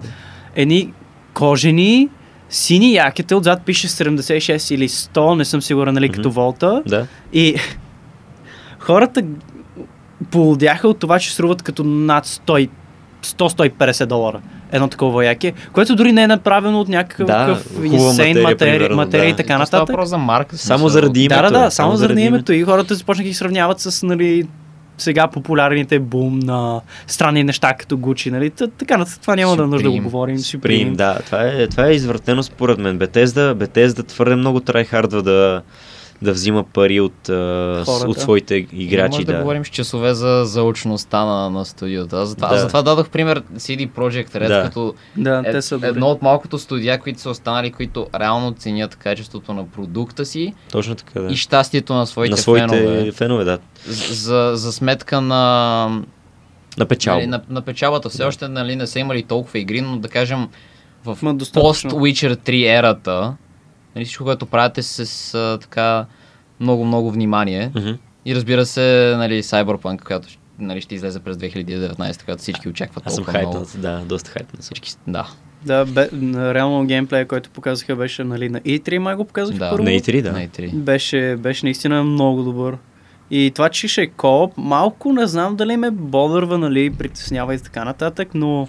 [0.55, 0.92] едни
[1.35, 2.09] кожени,
[2.57, 6.35] сини яките, отзад пише 76 или 100, не съм сигурен, нали, като Мгм.
[6.35, 6.83] волта.
[6.87, 7.07] Да.
[7.33, 7.55] И
[8.79, 9.23] хората
[10.31, 12.69] полудяха от това, че струват като над 100
[13.23, 14.40] 100-150 долара
[14.73, 19.29] едно такова яке, което дори не е направено от някакъв Да, инсейн материя, материя, материя
[19.29, 19.37] и да.
[19.37, 19.88] така То става нататък.
[19.88, 20.59] въпрос за марка.
[20.59, 21.42] Само заради името.
[21.42, 22.53] Да, да, е, да, само заради заради името.
[22.53, 24.47] И хората започнаха да ги сравняват с, нали,
[24.98, 28.50] сега популярните бум на странни неща като Gucci, нали?
[28.50, 30.02] Т- така, това няма да е нужда да го Supreme.
[30.02, 30.37] говорим.
[30.37, 31.18] Supreme, да.
[31.26, 32.98] Това е, това е извратено според мен.
[32.98, 35.62] Bethesda, Bethesda твърде много трайхардва да,
[36.22, 37.85] да взима пари от, Хората.
[38.07, 39.33] от своите Играчи, може да.
[39.33, 39.38] Да.
[39.38, 42.16] говорим с часове за заучността на, на студиото.
[42.16, 42.55] Аз затова, Да.
[42.55, 44.62] аз затова дадох пример CD Projekt Red, Да.
[44.62, 45.88] като Да, е, те са добри.
[45.88, 50.94] едно от малкото студия, които са останали, които реално ценят качеството на продукта си Точно
[50.94, 51.33] така, да.
[51.33, 53.12] и щастието на своите, на своите фенове.
[53.12, 53.59] фенове, да.
[54.11, 56.02] За, за сметка на,
[56.79, 57.16] На печалба.
[57.18, 58.09] нали, на, на печалбата.
[58.09, 58.29] Все Да.
[58.29, 60.48] още нали, не са имали толкова игри, но да кажем
[61.05, 61.90] в достатъчно.
[61.90, 63.35] пост-Witcher 3 ерата,
[63.96, 66.06] нали, всичко, което правите с а, така
[66.61, 67.70] много-много внимание.
[67.76, 67.90] Мгм.
[68.24, 70.28] И разбира се, нали, Cyberpunk, която
[70.59, 74.62] нали, ще излезе през 2019, която всички очакват Аз съм хайпнат, да, доста хайпнат.
[74.62, 75.28] Всички, да,
[75.64, 76.09] Да, бе,
[76.54, 79.70] реално геймплея, който показаха, беше нали, на E3, май го показаха да.
[79.70, 79.85] първо.
[79.85, 80.32] На E3, да.
[80.32, 80.74] На E3.
[80.74, 82.76] Беше, беше наистина много добър.
[83.30, 87.59] И това, че ще е кооп, малко не знам дали ме бодърва, нали, притеснява и
[87.59, 88.68] така нататък, но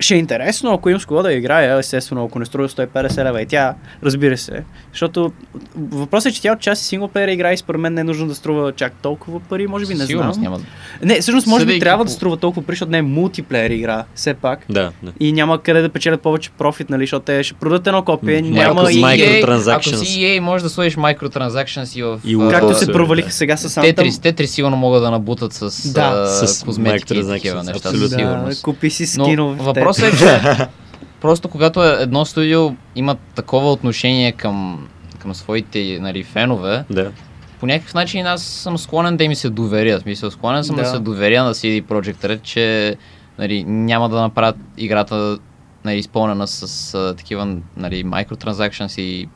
[0.00, 3.42] ще е интересно, ако имам с кого да играя, естествено, ако не струва 150 лева
[3.42, 4.62] и тя, разбира се.
[4.92, 5.32] Защото
[5.76, 8.34] въпросът е, че тя от част синглплеера игра и според мен не е нужно да
[8.34, 10.42] струва чак толкова пари, може би не Със сигурност знам.
[10.44, 10.64] няма.
[11.04, 13.70] Не, всъщност може би Съдейки трябва по- да струва толкова пари, защото не е мултиплеер
[13.70, 14.64] игра, все пак.
[14.68, 15.12] Да, да.
[15.20, 18.48] И няма къде да печелят повече профит, нали, защото те ще продадат едно копие, М,
[18.48, 19.00] няма и...
[19.00, 21.54] майко- Ако си EA, може да сложиш microtransactions
[21.94, 22.20] и в...
[22.24, 23.34] И Udol Както се провалиха да.
[23.34, 23.82] сега с Anthem.
[23.84, 26.00] Тетрис, Тетрис сигурно могат да набутат с, Да.
[26.02, 27.88] а, С козметики и такива неща.
[27.88, 28.08] абсолютно.
[28.10, 28.62] Сигурност.
[28.62, 29.63] купи си Но скинове.
[29.64, 30.56] Въпросът е, че
[31.20, 34.86] просто когато е- едно студио има такова отношение към,
[35.18, 37.12] към своите нали, фенове, да.
[37.60, 40.00] по някакъв начин аз съм склонен да им се доверя.
[40.00, 40.88] Смисъл, склонен съм да, Да.
[40.88, 42.96] се доверя на CD Projekt Red, че
[43.38, 45.38] нали, няма да направят играта
[45.84, 49.28] нали, изпълнена с а, такива нали, microtransactions и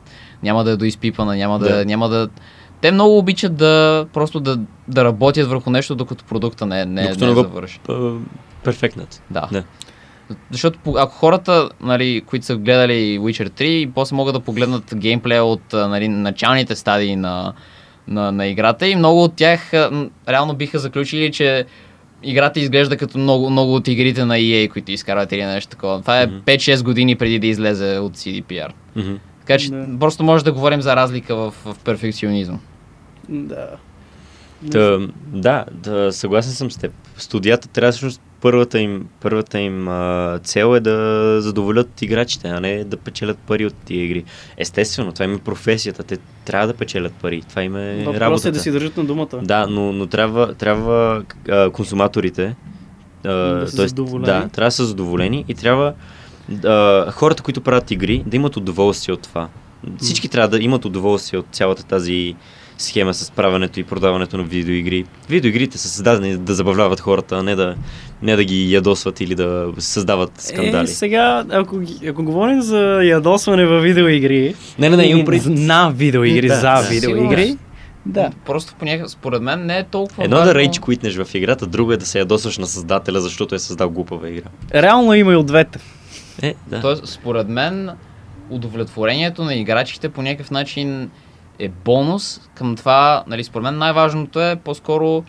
[0.43, 1.85] няма да е доизпипана, няма да, Да.
[1.85, 2.27] няма да...
[2.81, 7.25] Те много обичат да просто да, да работят върху нещо, докато продукта не, не, Докато
[7.25, 7.79] не е завършен.
[8.63, 9.21] Перфектнат.
[9.29, 9.47] Да.
[9.51, 9.63] Да.
[10.51, 15.43] Защото ако хората, нали, които са гледали Witcher 3 и после могат да погледнат геймплея
[15.43, 17.53] от нали, началните стадии на,
[18.07, 19.73] на, на играта и много от тях
[20.29, 21.65] реално биха заключили, че
[22.23, 26.01] играта изглежда като много, много от игрите на EA, които изкарват или нещо такова.
[26.01, 26.37] Това е Мгм.
[26.45, 28.69] 5-6 години преди да излезе от CDPR.
[28.95, 29.13] Мгм.
[29.39, 29.99] Така че Да.
[29.99, 32.59] просто може да говорим за разлика в, в перфекционизъм.
[33.29, 33.67] Да.
[34.71, 36.91] Та, да, да, съгласен съм с теб.
[37.17, 42.83] Студията трябва всъщност първата им, първата им а, цел е да задоволят играчите, а не
[42.83, 44.23] да печелят пари от тия игри.
[44.57, 46.03] Естествено, това им е професията.
[46.03, 47.41] Те трябва да печелят пари.
[47.49, 48.47] Това им е Въпросът работата.
[48.47, 49.39] е да си държат на думата.
[49.41, 52.55] Да, но, но трябва, трябва а, консуматорите
[53.25, 53.95] а, Да са тоест.
[53.95, 55.93] Да, трябва да са задоволени и трябва
[56.65, 59.47] а, хората, които правят игри, да имат удоволствие от това.
[59.97, 62.35] Всички трябва да имат удоволствие от цялата тази
[62.79, 65.05] схема с правенето и продаването на видеоигри.
[65.29, 67.75] Видеоигрите са създадени да забавляват хората, а не да,
[68.21, 70.83] не да ги ядосват или да създават скандали.
[70.83, 75.45] Е, сега, ако, ако говорим за ядосване във видеоигри, не, не, не, имам и пред...
[75.45, 76.87] на видеоигри, Да, за да.
[76.89, 77.59] видеоигри, Сигурно.
[78.05, 78.29] да.
[78.45, 80.59] Просто по някакъв, според мен не е толкова Едно е да важно.
[80.59, 84.29] рейдж куитнеш в играта, друго е да се ядосваш на създателя, защото е създал глупава
[84.29, 84.49] игра.
[84.73, 85.79] Реално има и от двете.
[86.41, 86.81] Е, да.
[86.81, 87.89] Тоест, според мен,
[88.49, 91.09] удовлетворението на играчите по някакъв начин
[91.59, 95.23] е бонус към това, нали, според мен най-важното е по-скоро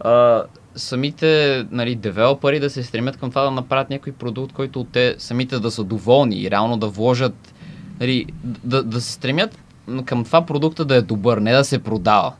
[0.00, 0.42] а,
[0.74, 5.58] самите нали, девелопери да се стремят към това да направят някой продукт, който те самите
[5.58, 7.54] да са доволни и реално да вложат,
[8.00, 8.26] нали,
[8.64, 9.58] да, да се стремят
[10.04, 12.32] към това продукта да е добър, не да се продава.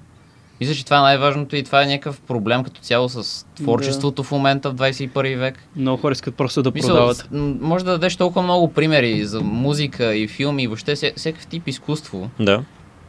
[0.60, 4.30] Мисля, че това е най-важното и това е някакъв проблем като цяло с творчеството в
[4.30, 5.58] момента в 21 век.
[5.76, 7.28] Много хора искат просто да Мисъл, продават.
[7.60, 11.68] може да дадеш толкова много примери за музика и филми и въобще вся- всякакъв тип
[11.68, 12.30] изкуство.
[12.40, 12.62] Да.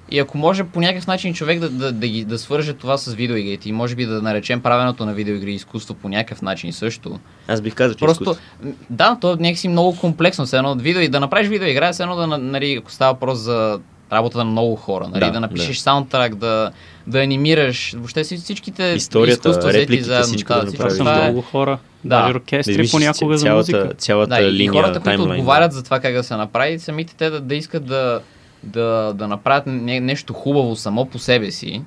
[0.09, 3.13] И ако може по някакъв начин човек да, да, да, ги, да свърже това с
[3.13, 7.19] видеоигрите и може би да наречем правенето на видеоигри изкуство по някакъв начин също.
[7.47, 8.43] Аз бих казал, че Просто, изкуство.
[8.89, 10.45] да, то е някакси много комплексно.
[10.45, 12.91] Все едно от видео и да направиш видеоигра, е все едно да, на- нали, ако
[12.91, 13.79] става въпрос за
[14.11, 16.71] работата на много хора, нали, Да, да, да напишеш саундтрак, да,
[17.07, 21.19] да анимираш, въобще си- всичките Историята, изкуства взети репликите, заедно, всичко да, да всичко направиш.
[21.19, 21.77] е- много хора.
[22.03, 22.09] Да.
[22.17, 23.93] Даже оркестри виждаш понякога за цялата, музика.
[23.93, 27.15] Цялата Да, и линия, хората, които таймлайн, отговарят за това как да се направи, самите
[27.15, 28.21] те да, да искат да,
[28.63, 31.81] да, да направят не, нещо хубаво само по себе си,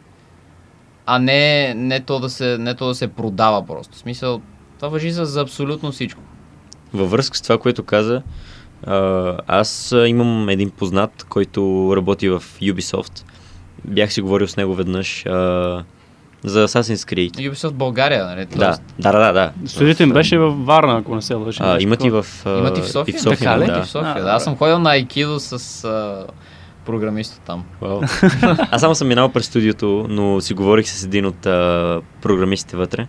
[1.07, 3.95] а не, не, то да се, не то да се продава просто.
[3.95, 4.41] В смисъл,
[4.77, 6.21] това въжи за, за абсолютно всичко.
[6.93, 8.23] Във връзка с това, което каза,
[9.47, 13.25] аз имам един познат, който работи в Ubisoft.
[13.85, 15.85] Бях си говорил с него веднъж а,
[16.45, 17.51] за Assassin's Creed.
[17.51, 18.45] Ubisoft България, нали?
[18.45, 19.33] Да, Тоест, да, да, да.
[19.33, 19.69] да.
[19.69, 21.77] Студиото им беше във Варна, ако не се лъжа.
[21.81, 23.15] Имат и в, а, Имат и в София.
[23.15, 23.79] И в София Така да.
[23.79, 24.31] И в София, А, да.
[24.31, 26.27] Аз съм ходил на Aikido с а,
[26.87, 27.65] програмиста там.
[27.81, 28.01] Вау.
[28.71, 33.07] Аз само съм минал през студиото, но си говорих с един от а, програмистите вътре.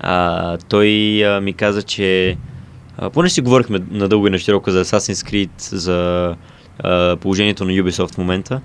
[0.00, 2.36] А, той а, ми каза, че
[2.98, 6.36] а, поне си говорихме надълго и на широко за Assassin's Creed, за
[6.78, 8.60] а, положението на Ubisoft в момента.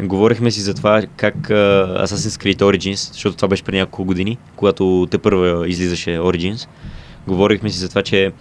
[0.00, 1.54] Говорихме си за това как а,
[2.06, 6.68] Assassin's Creed Origins, защото това беше преди няколко години, когато те първа излизаше Origins.
[7.26, 8.32] Говорихме си за това, че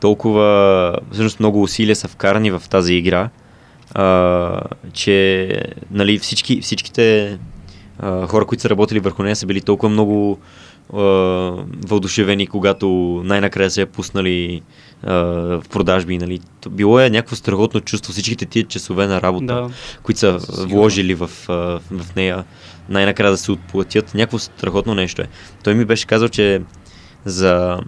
[0.00, 3.30] толкова, всъщност много усилия са вкарани в тази игра,
[3.94, 4.60] а,
[4.92, 5.48] че
[5.90, 7.38] нали, всички, всичките
[7.98, 10.38] а, хора, които са работили върху нея, са били толкова много
[10.92, 10.98] а,
[11.86, 12.88] въодушевени, когато
[13.24, 14.62] най-накрая се я пуснали
[15.02, 15.14] а,
[15.60, 16.18] в продажби.
[16.18, 16.40] Нали.
[16.70, 19.68] Било е някакво страхотно чувство всичките тия часове на работа, Да.
[20.02, 20.68] които са Сигурно.
[20.68, 21.52] вложили в, а,
[21.90, 22.44] в нея,
[22.88, 24.14] най-накрая да се отплатят.
[24.14, 25.28] Някакво страхотно нещо е.
[25.64, 26.62] Той ми беше казал, че
[27.24, 27.80] за,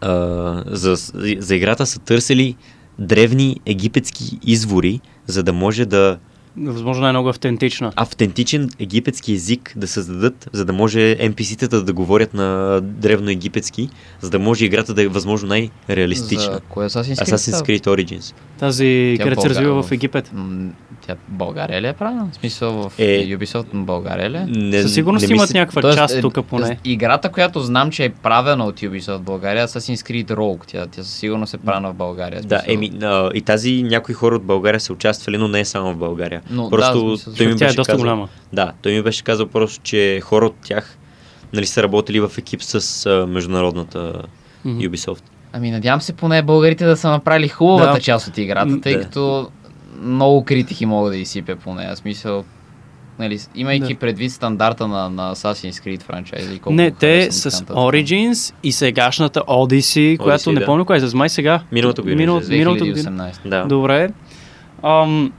[0.00, 0.96] а, за,
[1.38, 2.56] за играта са търсили
[2.98, 6.18] древни египетски извори, за да може да
[6.58, 7.92] Възможно най-много автентична.
[7.96, 13.88] автентичен египетски език да създадат, за да може NPC-тата да говорят на древно египетски,
[14.20, 16.52] за да може играта да е възможно най-реалистична.
[16.52, 17.24] За кое Assassin's Creed?
[17.26, 17.80] Assassin's?
[17.80, 18.34] Creed Origins.
[18.58, 20.30] Тази, където се развива в Египет.
[20.34, 20.68] М,
[21.00, 22.28] Тя България ли е правена?
[22.32, 23.26] В смисъл в Е.
[23.28, 24.36] Ubisoft на България ли?
[24.36, 24.44] е?
[24.48, 26.78] Не, Със сигурност не имат мисля- някаква Тоест, част е, тук поне.
[26.84, 30.60] Играта, която знам, че е правена от Ubisoft в България, е Assassin's Creed Rogue.
[30.66, 32.42] Тя, тя със сигурност е правена в България.
[32.42, 32.92] Да, еми,
[33.34, 36.40] и тази някои хора от България са участвали, но не е само в България.
[36.50, 38.28] Но, просто да, той ми тя е доста казал, голяма.
[38.52, 40.98] Да, той ми беше казал просто, че хора от тях
[41.52, 44.22] нали, са работили в екип с а, международната
[44.64, 44.78] Мгм.
[44.78, 45.22] Ubisoft.
[45.52, 48.00] Ами надявам се поне българите да са направили хубавата Да.
[48.00, 49.00] част от играта, тъй Да.
[49.02, 49.48] като
[50.02, 51.96] много критики могат да изсипя по нея.
[51.96, 52.44] Смисъл,
[53.18, 53.98] нали, имайки Да.
[54.00, 57.76] предвид стандарта на, на Assassin's Creed франчайза и колко Не, те с така нататък.
[57.76, 60.66] Origins и сегашната Odyssey, която не да.
[60.66, 61.60] помня кога е, с май сега.
[61.72, 63.10] Миналата година Минал, миналата година.
[63.10, 63.48] 2018.
[63.48, 63.64] Да.
[63.64, 64.10] Добре.
[64.82, 65.32] Ам,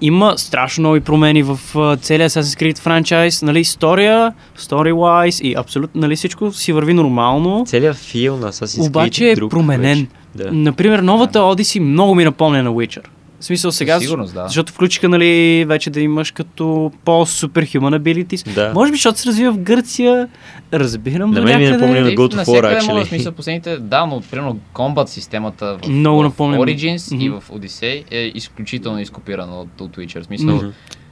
[0.00, 1.58] има страшно нови промени в
[2.00, 3.42] целия Assassin's Creed франчайз.
[3.42, 7.64] Нали, история, story-wise и абсолютно нали, всичко си върви нормално.
[7.66, 9.98] Целият фил на Assassin's Creed Обаче е друг променен.
[9.98, 10.08] вече.
[10.34, 10.52] Да.
[10.52, 13.04] Например, новата Odyssey много ми напомня на Witcher.
[13.40, 14.44] В смисъл сега, Със сигурност, да.
[14.46, 18.54] защото включиха нали, вече да имаш като по-superhuman abilities.
[18.54, 18.72] Да.
[18.74, 20.28] Може би, защото се развива в Гърция,
[20.72, 23.08] разбирам На мен ми напомня на И God of War, actually.
[23.08, 26.38] смисъл, последните, да, но примерно комбат системата в, Много в.
[26.38, 27.40] Origins и Мгм.
[27.40, 30.22] в Odyssey е изключително изкопирана от, от Witcher.
[30.22, 30.66] Смисъл, Мгм.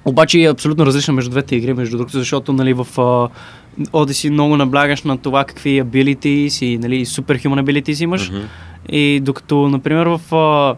[0.05, 3.29] Обаче е абсолютно различна между двете игри, между другото, защото нали, в uh,
[3.79, 8.31] Odyssey много наблягаш на това какви abilities и нали, superhuman abilities имаш.
[8.31, 8.41] Мгм.
[8.89, 10.77] И докато, например, в uh,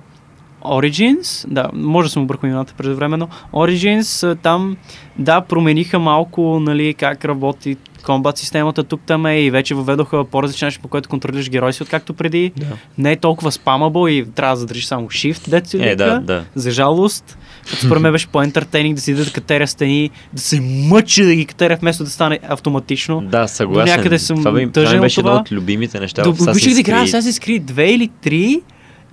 [0.68, 4.76] Origins, да, може да съм объркал имената предвременно, Origins, а, там,
[5.18, 10.66] да, промениха малко, нали, как работи комбат системата тук там е и вече въведоха по-различен
[10.66, 12.52] начин, по който контролираш герой си, откакто преди.
[12.56, 12.66] Да.
[12.98, 16.44] Не е толкова спамабъл и трябва да задържиш само shift, дето се Е, да, да.
[16.54, 17.38] за жалост.
[17.62, 21.46] Защото според мен беше по-ентертейнинг да си да катеря стени, да се мъчи да ги
[21.46, 23.20] катеря, вместо да стане автоматично.
[23.20, 23.96] Да, съгласен.
[23.96, 26.80] някъде съм това, ми, това беше едно от любимите неща Да, в Assassin's обичах да
[26.80, 27.20] играя Creed.
[27.20, 28.60] Assassin's Creed 2 или 3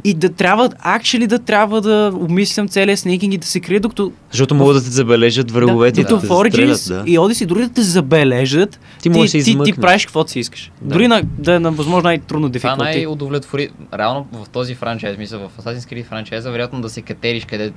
[0.04, 4.12] и да трябва, actually да трябва да обмислям целия снейкинг и да се крия, докато,
[4.32, 7.04] Защото могат да те забележат враговете и да, докато в Origins.
[7.04, 7.12] Да.
[7.12, 9.76] и Odyssey дори да те забележат, Ти да ти, ти, измъкнеш.
[9.76, 10.72] правиш каквото си искаш.
[10.82, 10.94] Да.
[10.94, 12.78] Дори на, да е на възможно най-трудно Това difficulty.
[12.78, 13.70] най-удовлетвори.
[13.94, 17.72] Реално в този франчайз, мисля, в Assassin's Creed франчайза, вероятно да се катериш къде.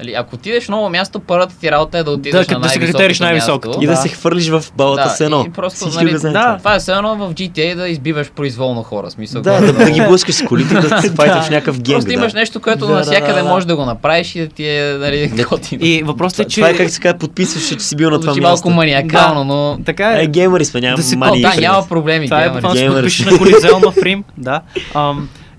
[0.00, 2.66] Нали, ако отидеш в ново място, първата ти работа е да отидеш Да, на да
[2.66, 3.68] най-високото катериш най-високото.
[3.68, 3.82] място.
[3.82, 3.96] И да, Да.
[3.96, 5.44] се хвърлиш в балата с едно.
[5.46, 6.18] и просто, Всички нали, да.
[6.18, 6.56] това.
[6.58, 9.10] Това е все едно в GTA да избиваш произволно хора.
[9.10, 11.96] Смисъл, Да, да, да ги блъскаш с колите, да се файташ някакъв генг.
[11.96, 12.38] Просто имаш да.
[12.38, 13.48] нещо, което Да, да, навсякъде да, да.
[13.48, 15.84] можеш да го направиш и да ти е нали, готино.
[15.84, 16.60] И въпросът е, че...
[16.60, 18.42] Това е как се казва, подписваш, че си бил на това място.
[18.42, 19.78] малко маниакално, но...
[19.84, 20.22] Така е.
[20.22, 21.40] Е, геймери сме, няма Да мани.
[21.40, 22.26] Да, няма проблеми.
[22.26, 24.24] Това е буквално да се подпишеш на Колизеум в Рим.
[24.38, 24.60] Да.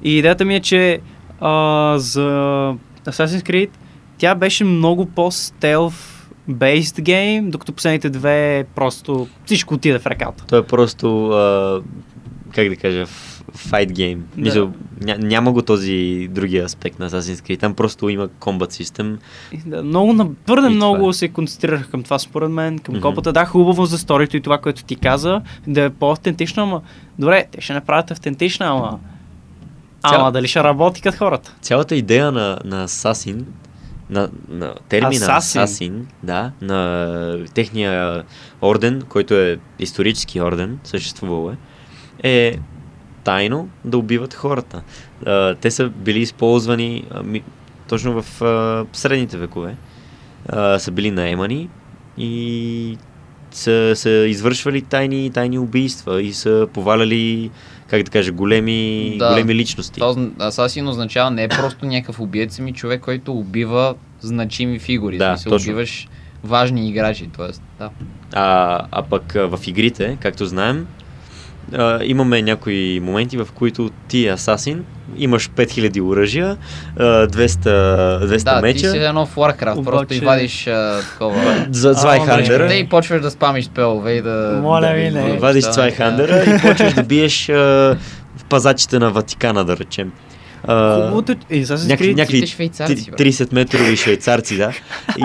[0.04, 1.00] И идеята ми е, че
[1.96, 2.22] за
[3.06, 3.70] Assassin's Creed
[4.18, 6.12] тя беше много по-стелф
[6.50, 10.44] based гейм, докато последните две просто всичко отиде в ръката.
[10.46, 11.82] Той е просто, а,
[12.52, 13.06] как да кажа,
[13.58, 14.16] fight game.
[14.16, 14.42] Да.
[14.42, 15.96] Мисъл, ня, няма го този
[16.32, 17.60] другия аспект на Assassin's Creed.
[17.60, 19.18] Там просто има combat system.
[19.52, 21.14] И Да, много, на- твърде И това много е.
[21.14, 23.02] се концентрирах към това според мен, към Мгм.
[23.02, 23.34] копата.
[23.34, 26.82] Да, хубаво за сторито и това, което ти каза, да е по-автентично, ама
[27.20, 29.00] добре, те ще направят автентична, ама...
[30.04, 31.56] Ама Цял- дали ще работи като хората?
[31.62, 33.44] Цялата идея на, на Assassin,
[34.10, 35.66] на, на термина Assassin.
[35.66, 38.24] Assassin, да, на техния
[38.62, 41.58] орден, който е исторически орден, съществувал е,
[42.24, 42.60] е
[43.24, 44.82] тайно да убиват хората.
[45.26, 47.44] А, те са били използвани а, ми,
[47.88, 49.76] точно в а, средните векове.
[50.50, 51.70] А, са били наемани
[52.18, 52.98] и
[53.52, 57.52] са, са извършвали тайни, тайни убийства и са поваляли,
[57.88, 59.30] как да кажа, големи, Да.
[59.30, 60.02] големи личности.
[60.02, 65.18] Озн- Асасин означава не е просто някакъв убиец, ами човек, който убива значими фигури.
[65.18, 65.72] Да, се точно.
[65.72, 66.08] убиваш
[66.44, 67.30] важни играчи.
[67.38, 67.90] Тоест, да.
[68.34, 70.88] А, а пък в игрите, както знаем,
[71.74, 74.86] а, имаме някои моменти, в които ти, асасин,
[75.18, 76.58] имаш 5000 оръжия,
[77.00, 77.48] а, 200,
[78.26, 81.66] 200 да, меча, ти си едно в Warcraft, просто Обаче- и вадиш а, такова...
[81.72, 84.60] за Zweihander, Те и почваш да спамиш спелове и да...
[84.62, 85.34] Моля да, ви, да, не.
[85.34, 87.54] да, вадиш да, Zweihander и почваш да биеш а,
[88.38, 90.12] в пазачите на Ватикана, да речем.
[90.66, 93.18] Хубавото е, и Assassin's някакви, някакви швейцарци, бе.
[93.18, 94.72] 30 метрови швейцарци, да.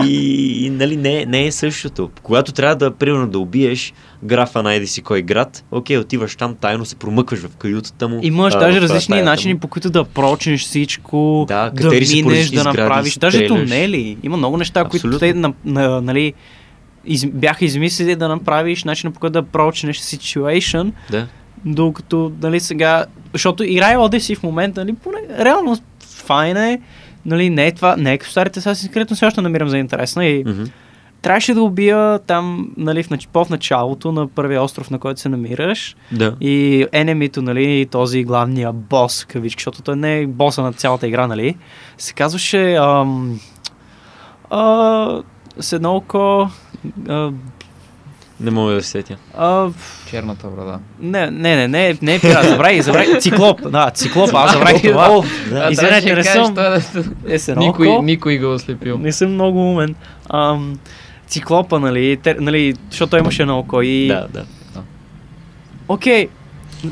[0.04, 2.10] И, и нали, не, не е същото.
[2.22, 6.54] Когато трябва да, примерно, да убиеш графа на еди си кой град, окей, отиваш там,
[6.54, 8.20] тайно се промъкваш в каютата му.
[8.22, 9.60] Имаш а, даже различни начини, му.
[9.60, 13.18] по които да прочнеш всичко, Да, да, минеш, да направиш.
[13.18, 13.48] Даже стреляш.
[13.48, 14.16] тунели.
[14.22, 15.18] Има много неща, които Абсолютно.
[15.18, 16.34] те на, на, нали,
[17.04, 21.26] из, бяха измислили да направиш начина по който да прочнеш situation, Да.
[21.64, 26.80] Докато нали, сега, защото играе Odyssey в момента, нали, поне, реално файн е,
[27.26, 29.78] нали, не е това, не е като старите Assassin's Creed, но все още намирам за
[29.78, 30.62] интересна и Мгм.
[31.22, 35.28] трябваше да убия там, нали, в, нач- по-в началото на първия остров, на който се
[35.28, 35.96] намираш.
[36.12, 36.36] Да.
[36.40, 41.26] И енемито, нали, този главния бос, кавички, защото той не е боса на цялата игра,
[41.26, 41.56] нали,
[41.98, 43.40] се казваше ам,
[44.50, 45.22] а,
[45.58, 46.48] с едно око
[47.08, 47.30] а,
[48.40, 49.16] Не мога да се сетя.
[49.36, 49.68] а,
[50.06, 50.78] Черната брада.
[51.00, 55.10] не, не, не, не, не е пират, забравяй, забравяй, циклоп, да, циклоп, аз забравих това.
[55.10, 55.68] О, да.
[55.70, 56.54] Извинете, не съм-
[57.28, 58.98] Е, едно никой, никой го е ослепил.
[58.98, 59.94] Не съм много умен.
[60.30, 60.78] Ам,
[61.26, 64.06] циклопа, нали, те, нали, защото той имаше едно око и...
[64.08, 64.44] Да, да.
[65.88, 66.28] Окей,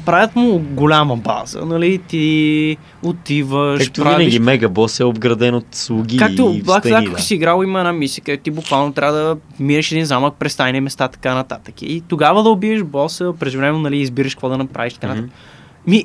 [0.06, 4.18] правят му голяма база, нали, ти отиваш, Както правиш...
[4.18, 7.22] винаги, мегабос е обграден от слуги Както и Black Flag, да.
[7.22, 10.80] си играл, има една мисия, където ти буквално трябва да минеш един замък през тайни
[10.80, 11.82] места, така нататък.
[11.82, 15.30] И тогава да убиеш боса, през време, нали, избираш какво да направиш, така нататък.
[15.86, 16.04] Ми,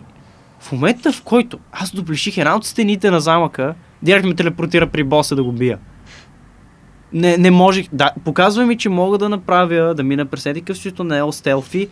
[0.59, 5.03] в момента, в който аз доближих една от стените на замъка, директно ме телепортира при
[5.03, 5.77] боса да го бия.
[7.13, 7.87] Не, не можех.
[7.91, 11.87] Да, показва ми, че мога да направя, да мина през един къв не е стелфи,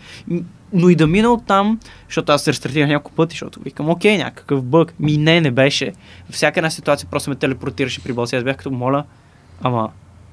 [0.74, 4.64] но и да мина оттам, защото аз се рестартирах няколко пъти, защото викам, окей, някакъв
[4.64, 4.94] бъг.
[5.00, 5.94] Ми не, не беше.
[6.28, 8.36] Във всяка една ситуация просто ме телепортираше при боса.
[8.36, 9.04] и Аз бях като, моля,
[9.62, 9.90] ама,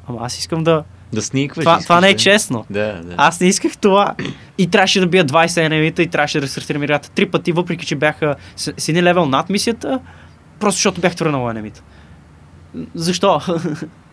[0.09, 0.85] ама аз искам да...
[1.13, 1.65] Да сникваш.
[1.65, 2.67] Това, това не е да- честно.
[2.71, 3.15] Да, да.
[3.17, 4.15] Аз не исках това.
[4.59, 7.97] И трябваше да бия 20 енемита и трябваше да рестартирам играта три пъти, въпреки че
[7.97, 10.01] бяха с, с един левел над мисията,
[10.61, 11.83] просто защото бях твърнал енемита.
[12.95, 13.41] Защо?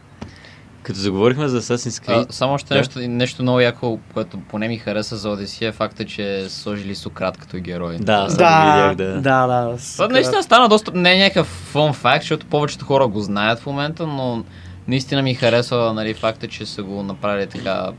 [0.85, 2.75] Като заговорихме за Assassin's Creed, А, само още Да.
[2.75, 6.95] нещо, нещо много яко, което поне ми хареса за Одисия, е факта, че са сложили
[6.95, 7.97] Сократ като герой.
[7.97, 8.89] Да, Това- да.
[8.89, 9.21] видях, да.
[9.21, 9.77] да, да.
[9.93, 13.65] Това наистина стана доста, не е някакъв фон факт, защото повечето хора го знаят в
[13.65, 14.43] момента, но
[14.87, 17.89] наистина ми харесва нали, факта, че са го направили така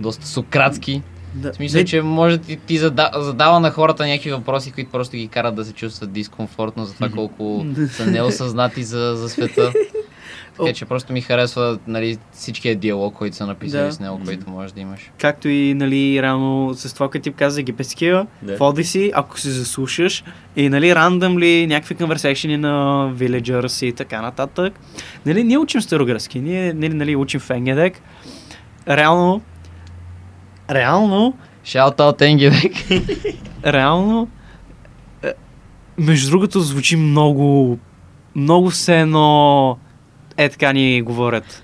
[0.00, 1.02] доста сократски.
[1.34, 1.52] Да.
[1.52, 5.16] В смисъл, че може да ти, ти зада, задава на хората някакви въпроси, които просто
[5.16, 9.72] ги карат да се чувстват дискомфортно за това колко са неосъзнати за, за света.
[10.58, 13.92] Така че просто ми харесва нали, всичкият диалог, който са написали Да.
[13.92, 15.10] с него, който можеш да имаш.
[15.18, 18.56] Както и, нали, реално с това, което ти каза египетския, Да.
[18.56, 20.24] в Odyssey, ако се заслушаш,
[20.56, 22.70] и, нали, рандъмли някакви конверсейшени на
[23.16, 24.80] villagers и така нататък.
[25.26, 28.00] Нали, ние учим старогръцки, ние, нали, нали, учим Фенгедек.
[28.88, 29.42] Реално,
[30.70, 32.72] реално, Шаутаут Тенгидек.
[33.66, 34.28] реално,
[35.22, 35.32] е,
[35.98, 37.78] между другото, звучи много,
[38.36, 39.78] много все едно
[40.44, 41.62] е така ни говорят.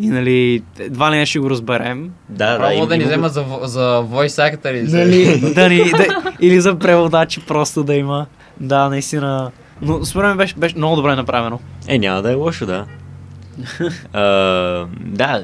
[0.00, 2.10] И нали, едва ли не ще го разберем.
[2.28, 2.58] Да, да.
[2.58, 6.78] Право им- да ни взема за, за voice actor Нали, да ни, да, или за
[6.78, 8.26] преводачи просто да има.
[8.60, 9.50] Да, наистина.
[9.82, 11.60] Но според мен беше, беше много добре направено.
[11.88, 12.86] Е, няма да е лошо, да.
[14.12, 14.22] а,
[15.00, 15.42] да,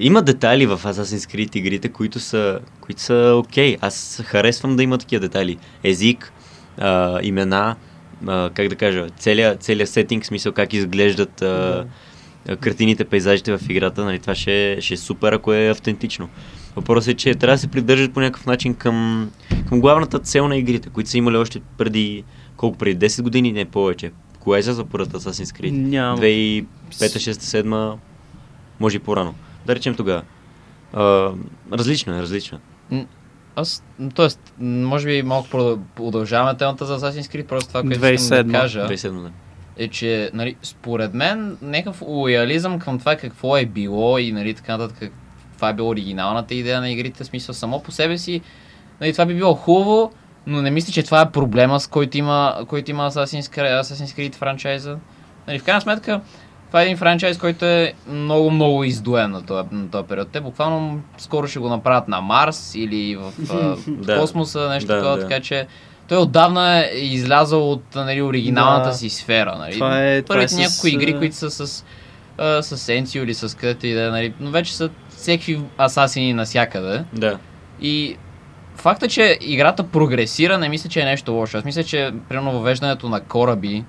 [0.00, 3.76] има детайли в Assassin's Creed игрите, които са, които са окей.
[3.80, 5.58] Аз харесвам да има такива детайли.
[5.84, 6.32] Език,
[6.78, 7.76] а, имена,
[8.26, 11.84] а, как да кажа, целият, целият сетинг, смисъл как изглеждат а,
[12.52, 16.28] картините, пейзажите в играта, нали, това ще, е- ще е супер, ако е автентично.
[16.76, 19.30] Въпросът е, че трябва да се придържат по някакъв начин към,
[19.68, 22.24] към главната цел на игрите, които са имали още преди,
[22.56, 24.10] колко преди 10 години, не повече.
[24.40, 25.70] Кога е за първата Assassin's Creed?
[25.70, 26.18] Нямам.
[26.18, 27.96] 2005, 6, 7,
[28.80, 29.34] може и по-рано.
[29.66, 30.22] Да речем тогава.
[30.92, 31.30] А,
[31.72, 32.58] различно е, различно.
[32.92, 33.06] е.
[33.56, 34.10] Аз, м,
[34.60, 38.52] може би малко продъл- продължаваме темата за Assassin's Creed, просто това, което искам да 2007.
[38.52, 38.80] кажа.
[38.80, 39.30] 2007, да.
[39.76, 44.76] Е, че нали, според мен някакъв лоялизъм към това какво е било и нали, така
[44.76, 45.12] нататък, как-
[45.56, 48.40] това е било оригиналната идея на игрите, в смисъл само по себе си,
[49.00, 50.12] нали, това би било хубаво,
[50.46, 54.18] но не мисля, че това е проблема, с който има, който има Assassin's Creed, Assassin's
[54.18, 54.96] Creed франчайза.
[55.48, 56.20] Нали, в крайна сметка,
[56.66, 60.28] това е един франчайз, който е много, много издоен на този, на този период.
[60.28, 64.18] Те буквално скоро ще го направят на Марс или в, в Да.
[64.18, 65.22] космоса, нещо Да, такова, да.
[65.22, 65.66] така че
[66.08, 68.94] той отдавна е излязъл от нали, оригиналната Да.
[68.94, 69.56] си сфера.
[69.58, 69.72] Нали.
[69.72, 71.84] Това е- това е Първите с, игри, които са с,
[72.38, 76.32] а, с Енцио или с където и да е, нали, но вече са всеки асасини
[76.32, 77.04] навсякъде.
[77.12, 77.38] Да.
[77.80, 78.16] И
[78.76, 81.58] факта, че играта прогресира, не мисля, че е нещо лошо.
[81.58, 83.84] Аз мисля, че примерно въвеждането на кораби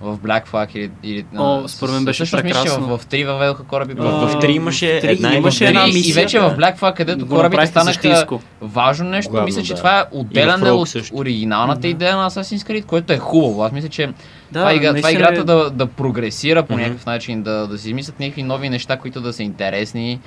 [0.00, 0.90] в Black Flag или...
[1.02, 2.86] или О, според мен беше мисля, прекрасно.
[2.86, 3.94] в, в 3 въведоха кораби.
[3.94, 5.90] В, в А, 3 имаше в три една имаше и в една две.
[5.90, 6.48] и мисия, вече да.
[6.48, 8.40] в Black Flag, където Го корабите станаха същинско.
[8.60, 9.76] важно нещо, Главно, мисля, че да.
[9.76, 11.16] това е отделяне от също.
[11.16, 13.62] оригиналната идея на Assassin's Creed, което е хубаво.
[13.62, 14.12] Аз мисля, че Да,
[14.52, 18.20] това, игра, това играта е- да, да прогресира по някакъв начин, да, да си измислят
[18.20, 20.20] някакви нови неща, които да са интересни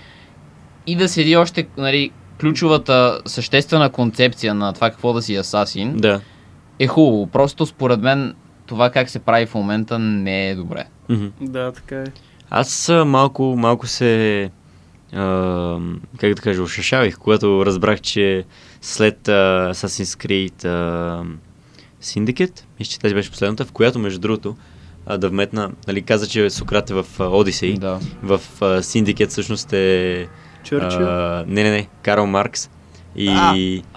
[0.87, 6.21] и да седи още нали, ключовата съществена концепция на това какво да си асасин Да.
[6.79, 7.27] е хубаво.
[7.27, 8.33] Просто според мен
[8.65, 10.85] това как се прави в момента не е добре.
[11.41, 12.05] Да, така е.
[12.49, 14.49] Аз малко, малко се,
[15.13, 15.77] а,
[16.19, 18.43] как да кажа, ошашавих, когато разбрах, че
[18.81, 21.23] след а, Assassin's Creed а,
[22.01, 24.55] Syndicate, мисля, че тази беше последната, в която, между другото,
[25.05, 27.99] а, да вметна, нали, каза, че Сократ е в а, Odyssey, Да.
[28.23, 30.27] в а, Syndicate всъщност е...
[30.63, 30.99] Чърчил.
[31.07, 32.69] А, не, не, не, Карл Маркс.
[33.15, 33.29] И...
[33.29, 33.55] А,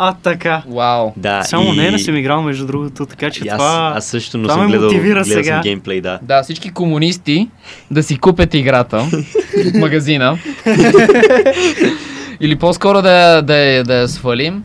[0.09, 0.63] А, така.
[0.69, 1.13] Вау.
[1.17, 1.77] Да, Само и...
[1.77, 3.93] не, не съм играл между другото, така че аз, това...
[3.97, 5.55] аз също, но това съм ме гледал, мотивира гледал сега.
[5.55, 6.19] съм геймплей, да.
[6.23, 7.49] Да, всички комунисти
[7.91, 9.07] да си купят играта
[9.67, 10.39] от магазина.
[12.41, 14.63] Или по-скоро да, я- да, да я свалим.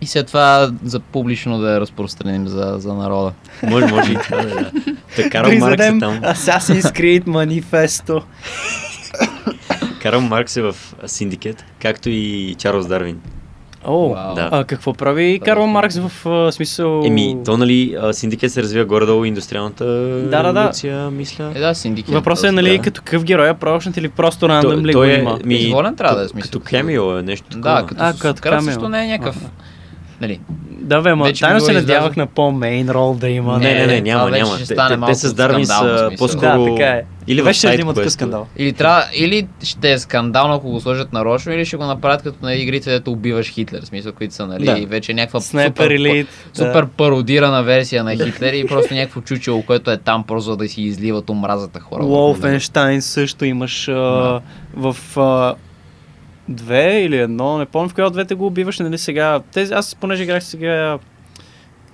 [0.00, 3.32] И след това за публично да я разпространим за, за народа.
[3.62, 4.54] Може, може и това да е.
[4.54, 4.70] да.
[5.16, 6.20] Та Карл Маркс е Призадем там.
[6.20, 8.22] Assassin's Creed Manifesto.
[10.04, 10.76] Карл Маркс е в
[11.06, 13.20] Синдикет, както и Чарлз Дарвин.
[13.84, 14.34] О, Вау.
[14.34, 14.48] Да.
[14.52, 17.02] а какво прави Карл Маркс в а, смисъл...
[17.04, 20.44] Еми, то нали, а, Синдикет се развива горе-долу индустриалната да, да.
[20.44, 21.52] революция, мисля.
[21.54, 22.14] Е, да, синдикет.
[22.14, 22.82] Въпросът е, нали, да.
[22.82, 23.54] като какъв герой е
[23.96, 25.38] или просто рандъм ли го е, има?
[25.44, 26.50] ми, Изволен трябва да е смисъл.
[26.50, 27.80] Като камео е нещо такова.
[27.80, 29.36] Да, като, А, а, като като също не е някакъв.
[30.20, 30.40] Нали,
[30.70, 31.80] Да, бе, ма, Вече тайно се излязло.
[31.88, 33.58] надявах на по-мейн рол да има.
[33.58, 34.54] Не, не, не, няма, вече няма.
[34.54, 36.64] ще Те, стане те, те с Дарвин са по-скоро...
[36.64, 37.02] Да, така е.
[37.26, 38.46] Или в Беше сайт един от такъв скандал.
[38.56, 42.38] Или, трябва, или ще е скандално, ако го сложат нарочно, или ще го направят като
[42.42, 44.86] на игрите, дето убиваш Хитлер, в смисъл, които са, нали, Да.
[44.86, 46.28] вече някаква Снайпер супер, Елит.
[46.52, 50.68] супер пародирана версия на Хитлер и просто някакво чучело, което е там просто за да
[50.68, 52.02] си изливат омразата хора.
[52.02, 54.40] Wolfenstein също имаш а,
[54.74, 55.54] в а,
[56.48, 59.40] две или едно, не помня в коя от двете го убиваш, нали сега.
[59.52, 60.98] Тези, аз понеже играх сега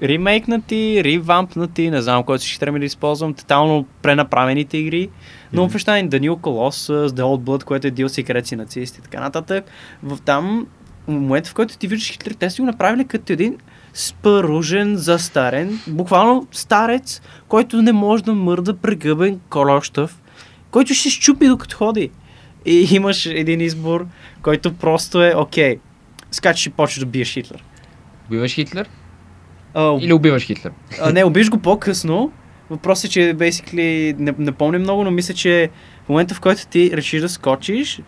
[0.02, 5.08] ремейкнати, ревампнати, не знам кой ще трябва да използвам, тотално пренаправените игри.
[5.52, 5.72] Но Мгм.
[5.72, 9.64] Wolfenstein, The New Colossus, The Old Blood, което е DLC креци нацисти и така нататък.
[10.02, 10.66] В там,
[11.08, 13.56] в момента в който ти виждаш Хитлер, те си го направили като един
[13.94, 20.22] спаружен, застарен, буквално старец, който не може да мърда прегъбен колощав,
[20.70, 22.10] който ще щупи докато ходи.
[22.66, 24.06] И имаш един избор,
[24.42, 25.78] който просто е, окей,
[26.30, 27.64] скачаш и почваш да биеш Хитлер.
[28.26, 28.88] Убиваш Хитлер
[29.74, 30.72] А, или убиваш Хитлер?
[31.00, 32.32] а, не, убиш го по-късно.
[32.70, 35.70] Въпросът е, че basically не, не помня много, но мисля, че
[36.04, 38.00] в момента в който ти решиш да скочиш,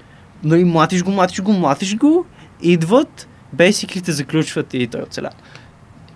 [0.45, 2.27] нали, млатиш го, млатиш го, млатиш го,
[2.63, 5.31] идват, basically те заключват и той оцеля.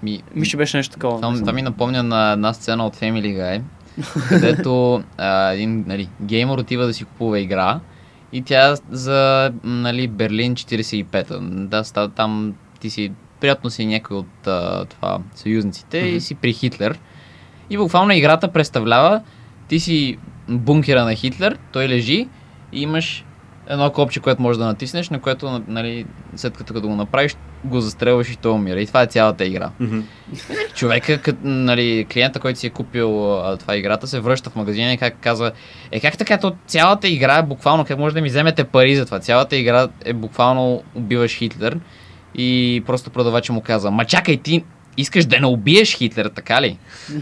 [0.03, 1.21] Ми, Мисля, че беше нещо такова.
[1.21, 3.63] Това, това ми напомня на една сцена от Family Guy,
[4.29, 7.81] където а, един нали, геймър отива да си купува игра
[8.37, 11.39] и тя за нали, Берлин 45-та.
[11.41, 16.53] Да, става там ти си приятно си някой от а, това, съюзниците и си при
[16.53, 16.99] Хитлер.
[17.71, 19.21] И буквално играта представлява
[19.69, 20.19] ти си
[20.49, 22.29] бункера на Хитлер, той лежи
[22.73, 23.25] и имаш
[23.69, 26.07] едно копче, което можеш да натиснеш, на което нали,
[26.37, 28.81] след като, като го направиш, го застрелваш и той умира.
[28.81, 29.71] И това е цялата игра.
[29.81, 30.01] Мгм.
[30.75, 34.93] Човека, кът, нали, клиента, който си е купил а, това играта, се връща в магазина
[34.93, 35.53] и как казва,
[35.93, 39.07] е как така, то цялата игра е буквално, как може да ми вземете пари за
[39.07, 39.19] това?
[39.21, 41.79] Цялата игра е буквално убиваш Хитлер
[42.35, 44.65] и просто продавача му каза, ма чакай ти,
[44.97, 46.79] искаш да не убиеш Хитлер, така ли?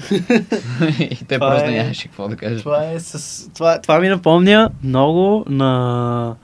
[0.98, 2.58] и те Това просто е- нямаше какво да кажат.
[2.58, 3.48] Това, е с...
[3.54, 6.34] това, това ми напомня много на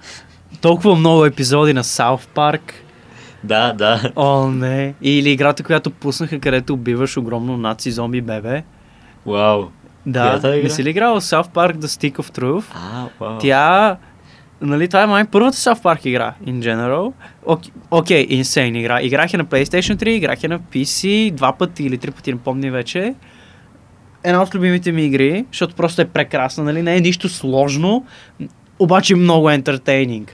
[0.60, 2.60] толкова много епизоди на South Park.
[3.44, 4.12] Да, да.
[4.16, 4.94] О, не.
[5.02, 8.62] Или играта, която пуснаха, където убиваш огромно наци зомби бебе.
[9.26, 9.64] Вау.
[10.06, 12.64] Да, не си ли играл South Park The Stick of Truth?
[12.74, 13.38] А, вау.
[13.38, 13.96] Тя,
[14.62, 17.12] нали, това е май първата South Park игра, in general.
[17.90, 19.02] Окей, okay, insane игра.
[19.02, 22.38] Играх я на PlayStation 3, играх я на PC два пъти или три пъти, не
[22.38, 23.14] помня вече.
[24.24, 28.04] Една от любимите ми игри, защото просто е прекрасна, нали, не е нищо сложно,
[28.78, 30.28] обаче много entertaining.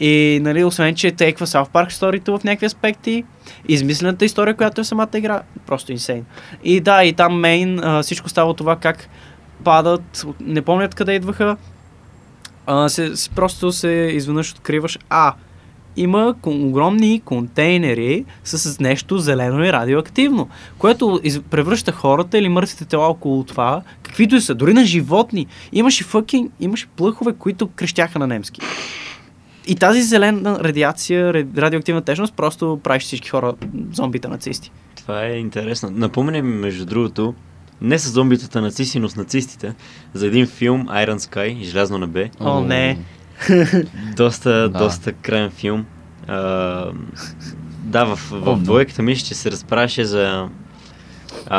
[0.00, 3.24] И, нали, освен, че тейква South Park сторито в някакви аспекти,
[3.68, 6.22] измислената история, която е самата игра, просто insane.
[6.64, 9.08] И да, и там мейн, всичко става това как
[9.64, 11.56] падат, не помнят къде идваха,
[12.66, 15.34] а, се, просто се изведнъж откриваш, а,
[15.96, 20.48] има огромни контейнери с, нещо зелено и радиоактивно,
[20.78, 25.46] което из, превръща хората или мъртвите тела около това, каквито и са, дори на животни.
[25.72, 28.60] Имаше фъкинг, имаше плъхове, които крещяха на немски.
[29.66, 33.54] И тази зелена радиация, радиоактивна течност просто правиш всички хора
[33.92, 34.70] зомбите нацисти.
[34.96, 35.90] Това е интересно.
[35.92, 37.34] Напомня ми, между другото,
[37.82, 39.74] не с зомбитата нацисти, но с нацистите,
[40.14, 42.30] за един филм Iron Sky, Желязно небе.
[42.40, 42.98] О, не.
[44.16, 44.78] Доста, Да.
[44.78, 45.84] доста крайен филм.
[46.28, 46.36] А,
[47.78, 48.62] да, в, в О, да.
[48.62, 50.48] двойката мисля, че се разправяше за
[51.46, 51.58] а,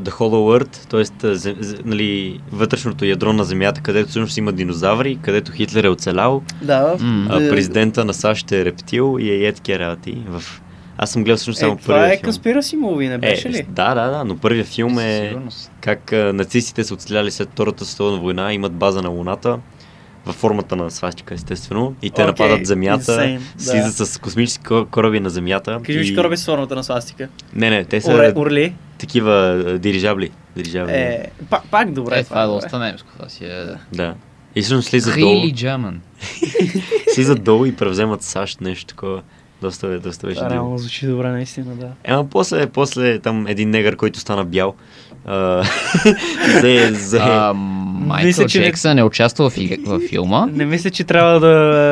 [0.00, 1.54] The Hollow Earth, т.е.
[1.84, 6.96] нали, вътрешното ядро на Земята, където всъщност има динозаври, където Хитлер е оцелял, Да,
[7.28, 10.22] а, президента на САЩ е рептил и е е такива работи.
[10.28, 10.60] В...
[10.98, 12.32] Аз съм гледал всъщност само е, това първия е филм.
[12.32, 13.66] conspiracy movie, не беше е, ли?
[13.68, 15.72] Да, да, да, но първият филм е сигурност.
[15.80, 19.58] как а, нацистите са оцеляли след Втората световна война, имат база на Луната,
[20.26, 23.62] във формата на свастика, естествено, и те Окей, нападат Земята, insane, да.
[23.62, 25.80] слизат с космически ко- кораби на Земята.
[25.84, 26.14] Кажи ми, и...
[26.16, 27.28] кораби с формата на свастика.
[27.54, 28.74] Не, не, те са Оре, орли.
[28.98, 29.32] такива
[29.66, 30.30] а, дирижабли.
[30.56, 30.92] дирижабли.
[30.92, 32.18] Е, пак, пак добре.
[32.18, 32.54] Е, това е добре.
[32.56, 33.08] доста немско.
[33.12, 33.64] Това си е...
[33.92, 34.14] Да.
[34.54, 35.94] И всъщност слизат долу, Really German.
[37.08, 39.22] слизат долу и превземат САЩ, нещо такова.
[39.64, 41.88] Доста, доста беше реално звучи добре, наистина, да.
[42.04, 44.74] Ема после, после там един негър, който стана бял,
[45.24, 45.62] а,
[46.56, 47.54] взе, взе, А,
[48.04, 50.46] Майкъл Мисля, че не- Джексън е участвал в, в филма.
[50.46, 51.48] Не мисля, че трябва да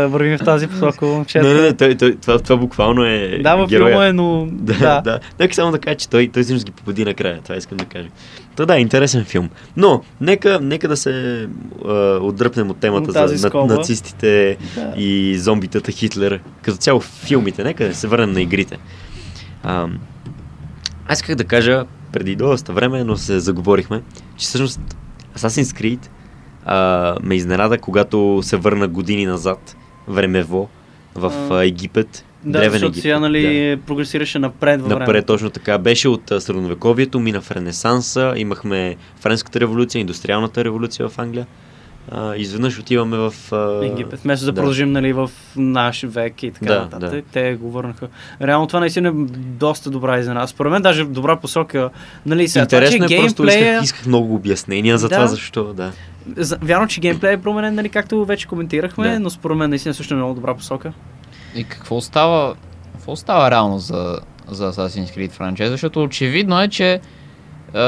[0.08, 1.46] вървим в тази посока, момчета.
[1.46, 3.90] Не, не, не, той, той, това, това буквално е Да, във героя.
[3.90, 4.46] филма е, но...
[4.50, 5.00] Да, да.
[5.00, 5.20] да.
[5.40, 7.40] Нека само да кажа, че той, той всъщност ги победи накрая.
[7.42, 8.08] Това искам да кажа.
[8.56, 9.48] Та да, интересен филм.
[9.76, 11.46] Но, нека, нека да се
[11.84, 14.92] а, отдръпнем от темата тази за на, нацистите Да.
[14.96, 16.40] и зомбитата Хитлер.
[16.62, 17.64] Като цяло филмите.
[17.64, 18.78] Нека да се върнем на игрите.
[19.62, 19.86] А,
[21.08, 24.02] аз исках да кажа преди доста време, но се заговорихме,
[24.36, 24.80] че всъщност
[25.38, 26.08] Assassin's Creed
[26.64, 29.76] а, ме изненада, когато се върна години назад,
[30.08, 30.68] времево,
[31.14, 32.24] в А, Египет.
[32.44, 33.02] Да, древен защото Египет.
[33.02, 35.26] сега, нали, прогресираше напред във Напред времето.
[35.26, 35.78] точно така.
[35.78, 41.46] Беше от средновековието, мина в Ренесанса, имахме Френската революция, Индустриалната революция в Англия.
[42.10, 43.34] А, изведнъж отиваме в...
[43.52, 44.20] А, Египет.
[44.20, 44.56] Вместо да, да.
[44.60, 48.08] продължим нали, в наш век и така Да, нататък, те го върнаха.
[48.42, 50.48] Реално това наистина е доста добра изненада.
[50.48, 51.90] Според мен даже в добра посока.
[52.26, 53.72] Нали, сега, Интересно това, е, че просто геймплея...
[53.72, 55.14] исках, исках много обяснения за Да.
[55.14, 55.92] това, защо, да.
[56.36, 59.20] За- Вярно, че геймплея е променен, нали, както вече коментирахме, Да.
[59.20, 60.92] но според мен наистина също е много добра посока.
[61.54, 62.54] И какво става,
[62.92, 65.70] какво става реално за, за Assassin's Creed франчайз?
[65.70, 67.00] Защото очевидно е, че
[67.74, 67.80] а,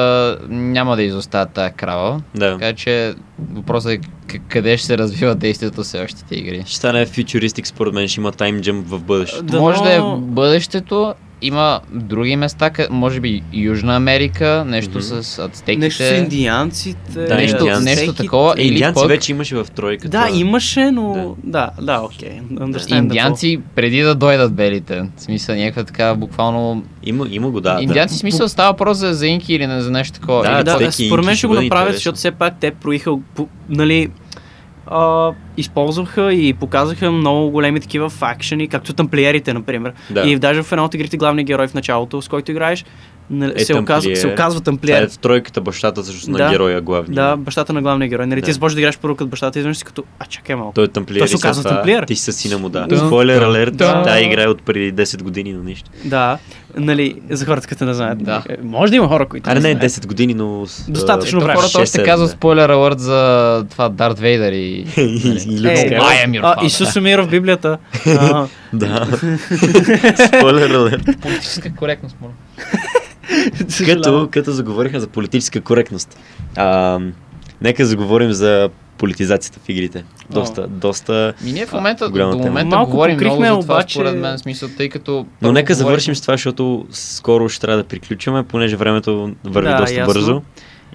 [0.48, 2.22] няма да изоставят тая крава.
[2.34, 2.52] Да.
[2.52, 3.14] Така че
[3.50, 6.62] въпросът е к- къде ще се развива действието в следващите игри.
[6.66, 9.42] Ще стане фьючуристик, според мен, ще има тайм джъмп в бъдещето.
[9.44, 14.90] Да, Може да е но- бъдещето има други места, къ- може би Южна Америка, нещо
[14.90, 15.00] Мгм.
[15.00, 15.84] с ацтеките.
[15.84, 17.26] Нещо с индианците.
[17.26, 17.84] Да, нещо, индианци.
[17.84, 18.54] нещо такова.
[18.58, 20.08] Или Индианци пък вече имаше в тройката.
[20.08, 21.36] Да, имаше, но...
[21.44, 22.40] Да, да, окей.
[22.50, 22.98] Okay.
[22.98, 25.02] индианци преди да дойдат белите.
[25.16, 26.82] В смисъл някаква така буквално...
[27.02, 27.78] Има, има го, да.
[27.80, 30.42] индианци в смисъл става въпрос за, за инки или не за нещо такова.
[30.42, 33.10] Да, Или да, да, според мен ще го направят, защото все пак те проиха,
[33.68, 34.08] нали,
[34.86, 39.92] а, използваха и показаха много големи такива факшени, както тамплиерите, например.
[40.10, 40.22] Да.
[40.22, 42.84] И даже в една от игрите главният герой в началото, с който играеш,
[43.30, 45.02] нали, Е, се, оказва, се оказва Това тамплиер.
[45.02, 46.50] е в тройката бащата също на Да.
[46.50, 47.14] героя главния.
[47.14, 48.26] Да, бащата на главния герой.
[48.26, 48.44] Нали, Да.
[48.44, 50.72] ти започваш да играеш първо като бащата и изведнъж си като, а чакай малко.
[50.72, 51.18] Той е тамплиер.
[51.18, 52.04] Той се оказва това тамплиер.
[52.04, 52.86] Ти си със сина му, да.
[52.86, 52.98] Да.
[52.98, 54.02] Спойлер алерт, Да.
[54.02, 55.90] тази игра е от преди 10 години, но нищо.
[56.04, 56.38] Да,
[56.76, 58.24] нали, за хората, които не знаят.
[58.24, 58.42] Да.
[58.48, 59.92] Е, Може да има хора, които Аре не е знаят.
[59.92, 60.66] 10 години, но...
[60.88, 61.54] Достатъчно време.
[61.54, 62.32] Хората още 6-7, казват да.
[62.32, 63.14] спойлер алърт за
[63.70, 64.84] това Дарт Вейдър и...
[64.96, 65.58] И
[66.36, 66.66] Люк Е.
[66.66, 67.78] Исус умира в Библията.
[68.72, 69.06] Да.
[70.28, 71.20] Спойлер алерт.
[71.20, 72.32] Политическа коректност, моля.
[73.86, 76.18] Като, като заговорихме за политическа коректност.
[76.56, 77.00] А,
[77.60, 78.68] нека заговорим за
[78.98, 80.04] политизацията в игрите.
[80.30, 81.34] Доста, доста...
[81.44, 84.38] Ми ние в момента, до момента Малко говорим много покрихме, за това, обаче- според мен,
[84.38, 85.26] смисъл, тъй като...
[85.42, 89.68] Но нека говорихме- завършим с това, защото скоро ще трябва да приключваме, понеже времето върви
[89.68, 90.14] Да, доста ясно.
[90.14, 90.42] бързо.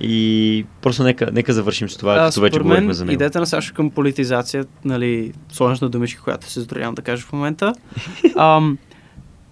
[0.02, 3.14] И просто нека, нека завършим с това, А, като вече говорихме мен, за него.
[3.14, 7.74] идеята на Сашо към политизация, нали, сложна думичка, която се затруднявам да кажа в момента,
[8.38, 8.78] ам,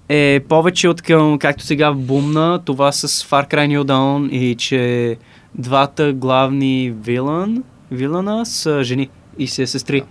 [0.09, 5.17] е повече от към, както сега бумна, това с Far Cry New Dawn и че
[5.55, 10.03] двата главни вилан, вилана са жени и са сестри.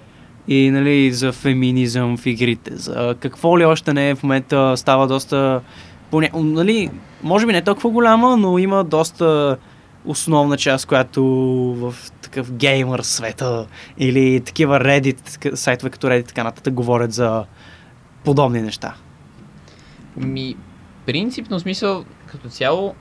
[0.49, 5.07] И нали, за феминизъм в игрите, за какво ли още не е в момента става
[5.07, 5.61] доста,
[6.11, 6.29] поня...
[6.35, 6.91] нали,
[7.23, 9.57] може би не толкова голяма, но има доста
[10.05, 11.25] основна част, която
[11.79, 13.67] в такъв геймър света
[13.99, 17.45] или такива Reddit, сайтове като Reddit така нататък говорят за
[18.25, 18.95] подобни неща.
[20.17, 20.57] Ми,
[21.07, 22.95] принципно смисъл, като цяло,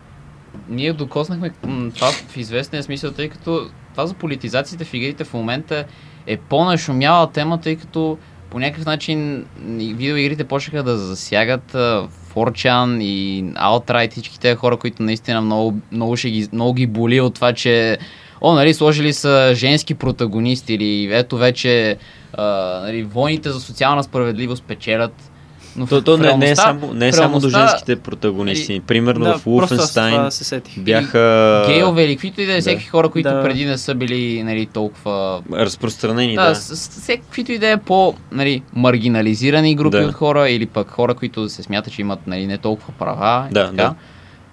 [0.70, 1.50] ние докоснахме
[1.96, 5.86] това в известния смисъл, тъй като това за политизацията в игрите в момента
[6.28, 8.18] е по-нашумяла тема, тъй като
[8.50, 15.04] по някакъв начин видеоигрите почнаха да засягат а, 4chan и Outright, всички тези хора, които
[15.04, 17.98] наистина много, много, ще ги, много ги боли от това, че
[18.42, 21.98] о, нали, сложили са женски протагонисти или ето вече
[22.34, 22.44] а,
[22.84, 25.32] нали, войните за социална справедливост печелят.
[25.78, 28.82] Но То, то не, не е само, не е само до женските протагонисти.
[28.88, 33.30] Примерно да, в Wolfenstein се бяха Гейове или каквито и да е всеки хора, които
[33.30, 33.42] Да.
[33.44, 35.42] преди не са били нали, толкова...
[35.54, 36.56] разпространени, Да, да.
[36.76, 40.06] всякаквито и да е по нали, маргинализирани групи Да.
[40.06, 43.48] от хора или пък хора, които се смятат, че имат нали, не толкова права.
[43.50, 43.76] и Да, така.
[43.76, 43.96] да.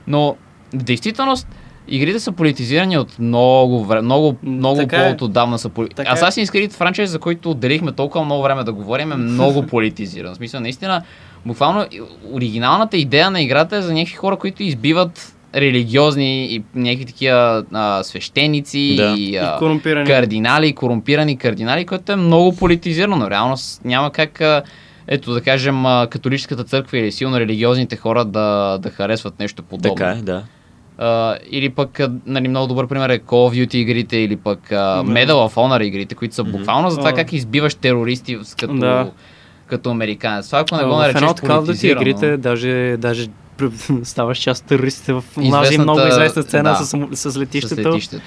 [0.06, 0.36] Но
[0.74, 1.48] в действителност
[1.88, 5.16] игрите са политизирани от много време, много, много Така е.
[5.16, 6.08] по-отдавна са политизирани.
[6.10, 6.16] Е.
[6.16, 10.32] Assassin's Creed франчайз, за който отделихме толкова много време да говорим, е много политизиран.
[10.32, 11.02] В смисъл, наистина,
[11.46, 12.00] буквално и-
[12.32, 18.02] оригиналната идея на играта е за някакви хора, които избиват религиозни и някакви такива а,
[18.02, 19.14] свещеници Да.
[19.18, 20.06] и, И а, корумпирани.
[20.06, 23.16] кардинали, корумпирани кардинали, което е много политизирано.
[23.16, 23.54] Но реално
[23.84, 24.62] няма как, а,
[25.06, 29.94] ето да кажем, католическата църква или силно религиозните хора да, да харесват нещо подобно.
[29.94, 30.42] Така е, да.
[30.98, 34.74] А, или пък, нали, много добър пример е Call of Duty игрите, или пък а,
[34.74, 35.02] Да.
[35.04, 39.10] Medal of Honor игрите, които са буквално за това как избиваш терористи като, Да.
[39.66, 40.46] като американец.
[40.46, 43.28] Това, ако не го наречеш едно от Call of Duty политизирано, игрите, даже, даже
[44.02, 47.88] ставаш част терористите в Известната- много известна сцена да, с, с с летището.
[47.88, 48.22] летището.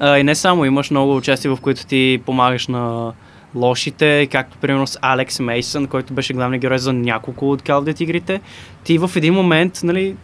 [0.00, 3.12] А, и не само, имаш много участия, в които ти помагаш на
[3.54, 7.92] лошите, както примерно с Алекс Мейсън, който беше главният герой за няколко от Call of
[7.92, 8.40] Duty игрите.
[8.84, 10.14] Ти в един момент, нали,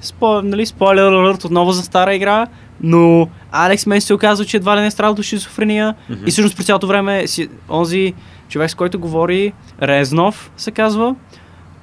[0.00, 2.46] спо, нали спойлер алерт отново за стара игра,
[2.80, 6.24] но Алекс Мейсън се оказва, че едва ли не е страдал от шизофрения Мгм.
[6.26, 8.14] и всъщност през цялото време си, онзи
[8.48, 11.14] човек, с който говори, Резнов се казва,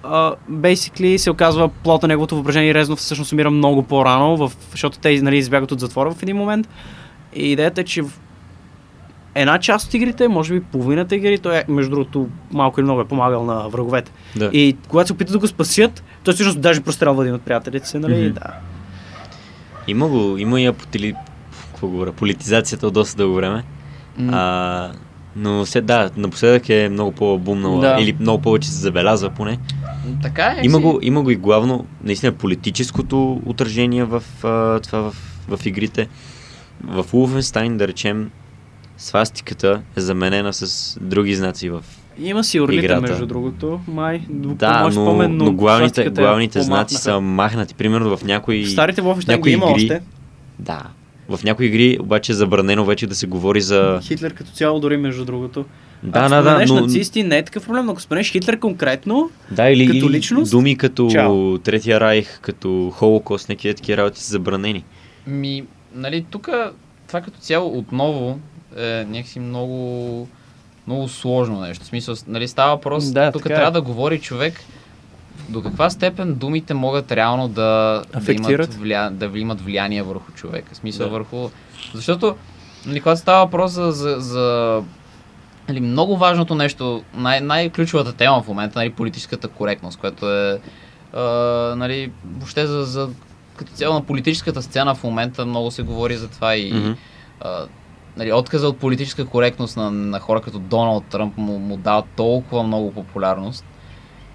[0.03, 4.51] uh, basically се оказва плод на неговото въображение и Резнов всъщност умира много по-рано, в,
[4.71, 6.69] защото те нали, избягат от затвора в един момент.
[7.35, 8.03] И идеята е, че
[9.35, 13.01] една част от игрите, може би половината игри, той е, между другото, малко или много
[13.01, 14.11] е помагал на враговете.
[14.35, 14.45] да.
[14.45, 17.97] И когато се опитат да го спасят, той всъщност даже прострелва един от приятелите си,
[17.97, 18.25] нали?
[18.25, 18.33] Мгм.
[18.33, 18.53] Да.
[19.87, 21.15] Има го, има я потили...
[21.67, 22.11] Какво говоря?
[22.11, 23.63] Политизацията от доста дълго време.
[24.17, 24.91] М, А,
[25.35, 27.97] но се, да, напоследък е много по-бумнала, Да.
[27.99, 29.59] или много повече се забелязва поне.
[30.21, 30.61] Така е.
[30.63, 30.83] Има си.
[30.83, 35.15] го, има го и главно, наистина, политическото отражение в а, това в,
[35.49, 36.07] в игрите.
[36.83, 38.31] В Wolfenstein, да речем,
[38.97, 41.83] свастиката е заменена с други знаци в...
[42.19, 43.01] Има си орлите, Играта.
[43.01, 44.21] между другото, май.
[44.29, 47.75] Да, но, спомен, но главните, свастиката я главните знаци са махнати.
[47.75, 48.63] Примерно в някои...
[48.65, 50.01] В старите Wolfenstein някои ги има игри- още.
[50.59, 50.83] Да.
[51.29, 53.99] В някои игри обаче е забранено вече да се говори за...
[54.03, 55.65] Хитлер като цяло дори, между другото.
[56.03, 56.81] Да, Ако да, да, но...
[56.81, 60.51] нацисти, не е такъв проблем, но ако споменеш Хитлер конкретно, Да, или, Като личност?
[60.51, 61.57] думи като Чао.
[61.57, 64.83] Третия райх, като Холокост, някакви такива работи са забранени.
[65.27, 65.63] Ми,
[65.95, 66.49] нали, тук
[67.07, 68.39] това като цяло отново
[68.75, 70.27] е някакси много,
[70.87, 71.83] много сложно нещо.
[71.83, 73.49] В смисъл, нали, става въпрос, Да, тук е.
[73.49, 74.59] трябва да говори човек
[75.49, 77.61] до каква степен думите могат реално да,
[78.11, 78.73] да, Афектират?
[78.75, 79.09] имат, вля...
[79.11, 80.73] да имат влияние върху човека.
[80.73, 81.11] В смисъл Да.
[81.11, 81.49] върху...
[81.93, 82.35] Защото,
[82.85, 84.81] нали, когато става въпрос за, за, за
[85.69, 90.59] нали, много важното нещо, най- най-ключовата тема в момента, нали, политическата коректност, което е
[91.13, 91.21] а,
[91.77, 93.09] нали, въобще за, за
[93.55, 96.91] като цяло на политическата сцена в момента много се говори за това и Мгм.
[97.41, 97.65] а,
[98.17, 102.63] нали, отказа от политическа коректност на, на хора като Доналд Тръмп му, му дава толкова
[102.63, 103.65] много популярност.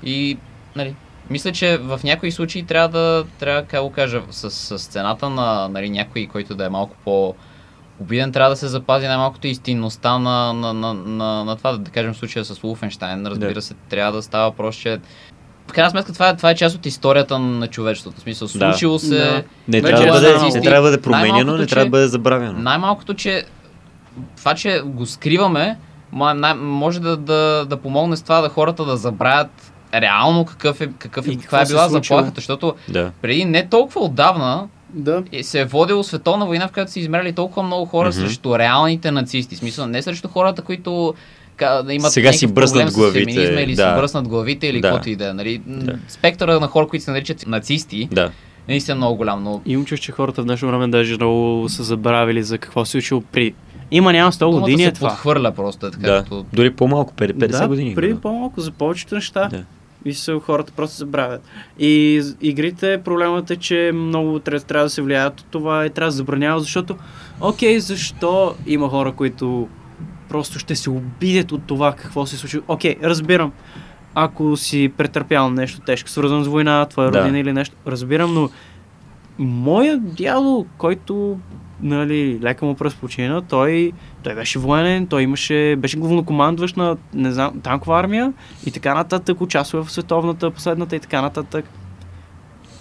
[0.03, 0.39] И
[0.76, 0.95] нали,
[1.31, 5.68] мисля, че в някои случаи трябва да, трябва, как го кажа, с, с цената на
[5.68, 7.35] нали, някой, който да е малко по
[8.01, 12.14] обиден, трябва да се запази най-малкото истинността на, на, на, на, на това, да кажем
[12.14, 13.26] в случая с Улфенштайн.
[13.26, 13.62] Разбира Да.
[13.62, 14.99] се, трябва да става въпрос, че
[15.68, 18.16] в крайна сметка това е, това е част от историята на човечеството.
[18.16, 18.72] В смисъл, Да.
[18.72, 19.18] случило се...
[19.18, 19.43] Да.
[19.68, 22.59] Не трябва, да е бъде, не трябва да бъде променено, не трябва да бъде забравено.
[22.59, 23.45] Най-малкото, че
[24.37, 25.77] това, че го скриваме,
[26.55, 31.29] може да, да, да помогне с това да хората да забравят реално какъв е, какъв
[31.29, 33.11] е, каква е била заплахата, защото Да.
[33.23, 35.23] преди не толкова отдавна да.
[35.33, 38.19] е- се е водило световна война, в която са измерили толкова много хора Мгм.
[38.19, 39.55] срещу реалните нацисти.
[39.55, 41.15] В Смисъл, не срещу хората, които
[41.57, 43.83] ка- да имат Сега си бръснат главите, феминизма или да.
[43.85, 44.89] си бръснат главите или Да.
[44.89, 45.33] каквото и да е.
[45.33, 45.63] Нали?
[45.67, 45.99] Да.
[46.09, 48.23] Спектъра на хора, които се наричат нацисти, Да.
[48.23, 48.31] е
[48.69, 52.43] наистина много голям, но Имам чувство, че хората в днешно време даже много са забравили
[52.43, 53.55] за какво се е случило при...
[53.91, 55.09] Има няма 100 думата години се е това.
[55.09, 56.22] подхвърля просто така, да.
[56.22, 57.95] като Дори по-малко, 50 да, години.
[57.95, 58.20] преди да.
[58.20, 59.49] по-малко за повечето неща.
[59.49, 59.64] Да.
[60.05, 61.43] И се, хората просто забравят.
[61.78, 66.09] И игрите, проблемът е, че много трябва, трябва да се влияят от това и трябва
[66.09, 66.97] да се забранява, защото,
[67.41, 69.68] окей, защо има хора, които
[70.28, 72.61] просто ще се обидят от това какво се случи.
[72.68, 73.53] Окей, разбирам.
[74.14, 77.20] Ако си претърпял нещо тежко, свързано с война, твоя Да.
[77.20, 78.51] родина или нещо, разбирам, но
[79.38, 81.38] моя дядо, който
[81.83, 87.33] нали, лека му пръст почина, той, той беше военен, той имаше, беше главнокомандващ на не
[87.33, 88.33] знам, танкова армия
[88.66, 91.64] и така нататък, участва в световната, последната и така нататък.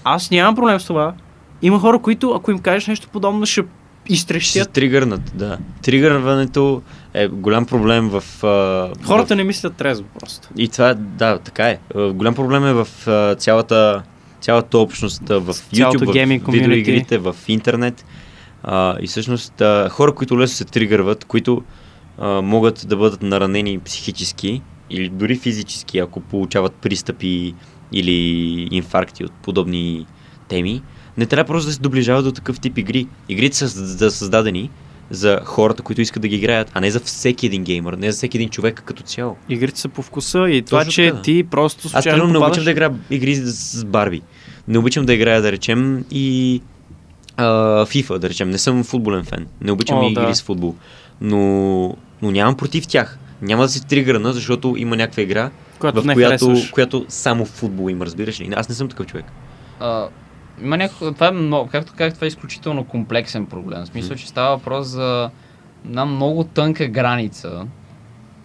[0.04, 1.14] Аз нямам проблем с това.
[1.62, 4.72] Има хора, които, ако им кажеш нещо подобно, ще Ще изтрещят.
[4.72, 5.58] тригърнат, да.
[5.82, 6.82] Тригърването
[7.14, 8.43] е голям проблем в...
[8.43, 9.38] а, Хората в...
[9.38, 10.47] не мислят трезво просто.
[10.58, 11.80] И това, да, така е.
[11.95, 14.04] Голям проблем е в а, цялата,
[14.41, 18.06] цялата общност, в YouTube, в видеоигрите, в интернет.
[18.64, 21.62] А, и всъщност а, хора, които лесно се тригърват, които
[22.18, 27.53] а, могат да бъдат наранени психически или дори физически, ако получават пристъпи
[27.91, 30.05] или инфаркти от подобни
[30.47, 30.82] теми,
[31.18, 33.07] не трябва просто да се доближават до такъв тип игри.
[33.30, 34.70] Игрите са създа- създадени
[35.10, 38.18] за хората, които искат да ги играят, а не за всеки един геймър, не за
[38.18, 39.36] всеки един човек като цяло.
[39.49, 41.22] Игрите са по вкуса и това, Точно че така.
[41.22, 42.57] ти просто Аз случайно примерно не попадаш...
[42.57, 44.22] обичам да играя игри с, Барби.
[44.68, 46.62] Не обичам да играя, да речем, и
[47.86, 48.50] FIFA, да речем.
[48.50, 49.48] Не съм футболен фен.
[49.62, 50.36] Не обичам О, и игри да.
[50.36, 50.76] с футбол.
[51.22, 53.20] Но, но нямам против тях.
[53.42, 56.72] Няма да се тригърна, защото има някаква игра, която в не която, харесваш.
[56.72, 58.50] която само футбол има, разбираш ли?
[58.56, 59.26] Аз не съм такъв човек.
[59.80, 60.08] А,
[60.62, 63.84] има някакво, това е много, както казах, това е изключително комплексен проблем.
[63.84, 65.30] В смисъл, че става въпрос за
[65.86, 67.68] една много тънка граница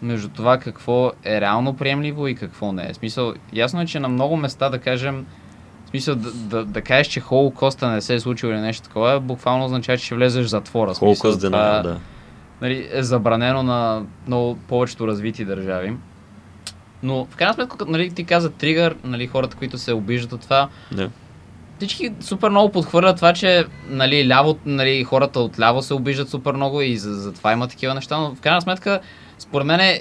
[0.03, 2.92] между това какво е реално приемливо и какво не е.
[2.92, 5.26] В смисъл, ясно е, че на много места, да кажем,
[5.95, 9.64] смисъл да, да, да кажеш, че Холокоста не се е случило или нещо такова, буквално
[9.64, 10.95] означава, че ще влезеш в затвора.
[10.95, 12.01] Холокост да, да.
[12.62, 15.97] нали, е забранено на много повечето развити държави.
[17.03, 20.68] Но в крайна сметка, нали, ти каза тригър, нали, хората, които се обиждат от това,
[20.92, 21.11] да.
[21.78, 26.53] всички супер много подхвърлят това, че нали, ляво, нали, хората от ляво се обиждат супер
[26.53, 29.01] много и за, за това има такива неща, но в крайна сметка,
[29.38, 30.01] според мен е,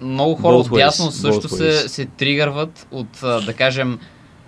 [0.00, 1.86] много хора Both от дясно също both се, ways.
[1.86, 3.98] се тригърват от, да кажем,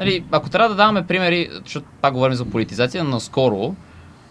[0.05, 3.75] нали, ако трябва да даваме примери, защото пак говорим за политизация, но скоро,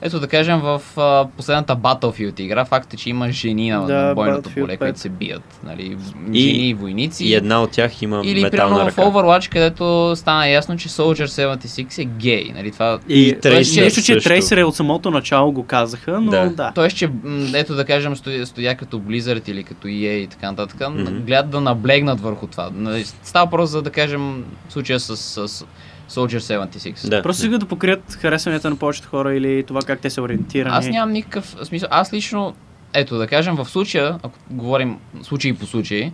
[0.01, 3.93] ето да кажем в а, последната Battlefield игра, факт е, че има жени на, Да,
[3.95, 4.77] на бойното поле, 5.
[4.77, 5.59] които се бият.
[5.63, 5.97] Нали,
[6.33, 7.25] И- жени и войници.
[7.25, 9.01] И една от тях има Или метална примерно в ръка.
[9.03, 12.51] Overwatch, където стана ясно, че Soldier 76 е гей.
[12.55, 12.99] Нали, това...
[13.09, 14.29] И, И Трейсър Нищо, че също.
[14.29, 16.49] Трейсър е от самото начало го казаха, но да.
[16.49, 16.71] Да.
[16.75, 17.09] Тоест, че
[17.53, 21.03] ето да кажем студия, студия като Blizzard или като EA и така нататък, Мгм.
[21.19, 22.69] гледат да наблегнат върху това.
[22.73, 25.65] Нали, Става въпрос за да кажем случая с, с
[26.11, 27.09] Soldier 76.
[27.09, 27.21] Да.
[27.21, 30.75] Просто искат да покрият харесванията на повечето хора или това как те са ориентирани.
[30.75, 31.89] Аз нямам никакъв смисъл.
[31.91, 32.55] Аз лично,
[32.93, 36.11] ето да кажем в случая, ако говорим случай по случай,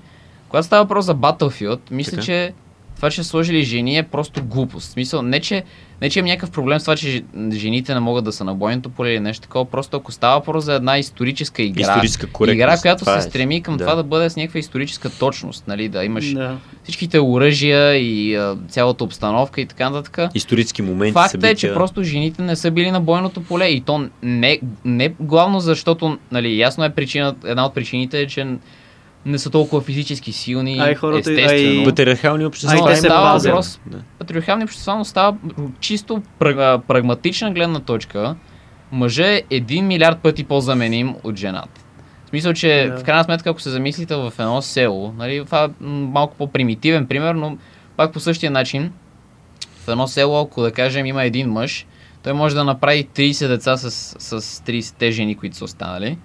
[0.50, 2.24] когато става въпрос за Battlefield, мисля, Така.
[2.24, 2.54] че
[2.98, 4.88] това, че са сложили жени е просто глупост.
[4.88, 5.64] В смисъл, не че,
[6.02, 8.90] не, че имам някакъв проблем с това, че жените не могат да са на бойното
[8.90, 13.06] поле или нещо такова, просто ако става въпрос за една историческа игра, Историческа игра, която
[13.06, 13.22] се е.
[13.22, 13.84] стреми към Да.
[13.84, 16.58] това да бъде с някаква историческа точност, нали, да имаш Да.
[16.84, 20.30] всичките оръжия и а, цялата обстановка и така нататък.
[20.36, 21.52] Исторически моменти, Факт събития.
[21.52, 25.60] е, че просто жените не са били на бойното поле и то не, не главно
[25.60, 28.48] защото, нали, ясно е причина, една от причините е, че
[29.28, 31.84] не са толкова физически силни, А и хората- а и- естествено.
[31.84, 32.88] Патриархални общества.
[32.88, 33.22] Те се проблем.
[33.24, 33.52] пазят.
[33.52, 33.80] въпрос.
[33.86, 33.98] Да.
[34.20, 35.38] Патриархални общества, но става
[35.80, 38.36] чисто праг, прагматична гледна точка.
[38.92, 41.82] Мъже е един милиард пъти по-заменим от жената.
[42.26, 42.98] В смисъл, че Да.
[42.98, 47.36] в крайна сметка, ако се замислите в едно село, нали, това е малко по-примитивен пример,
[47.36, 47.58] но
[47.98, 48.92] пак по същия начин,
[49.78, 51.86] в едно село, ако да кажем има един мъж,
[52.24, 53.92] той може да направи 30 деца с,
[54.42, 56.18] с 30 жени, които са останали.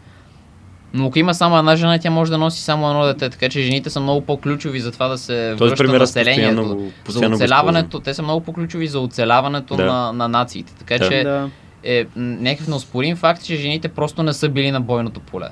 [0.94, 3.60] Но ако има само една жена, тя може да носи само едно дете, така че
[3.60, 6.56] жените са много по-ключови за това да се Този връща населението.
[6.56, 9.84] постоянно, за постоянно го оцеляването, те са много по-ключови за оцеляването Да.
[9.84, 10.72] на, на нациите.
[10.74, 11.08] Така Да.
[11.08, 11.50] че Да.
[11.84, 15.48] е някакъв неоспорим факт, че жените просто не са били на бойното поле.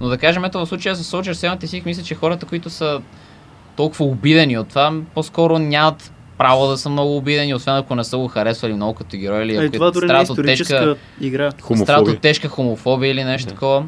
[0.00, 3.00] Но да кажем, ето в случая с Soldier 76, мисля, че хората, които са
[3.76, 8.18] толкова обидени от това, по-скоро нямат право да са много обидени, освен ако не са
[8.18, 10.96] го харесвали много като герой или и ако това дори не е страдат от тежка,
[11.20, 11.50] игра.
[11.50, 12.14] страдат Хомофобия.
[12.14, 13.54] от тежка хомофобия или нещо Да.
[13.54, 13.84] такова.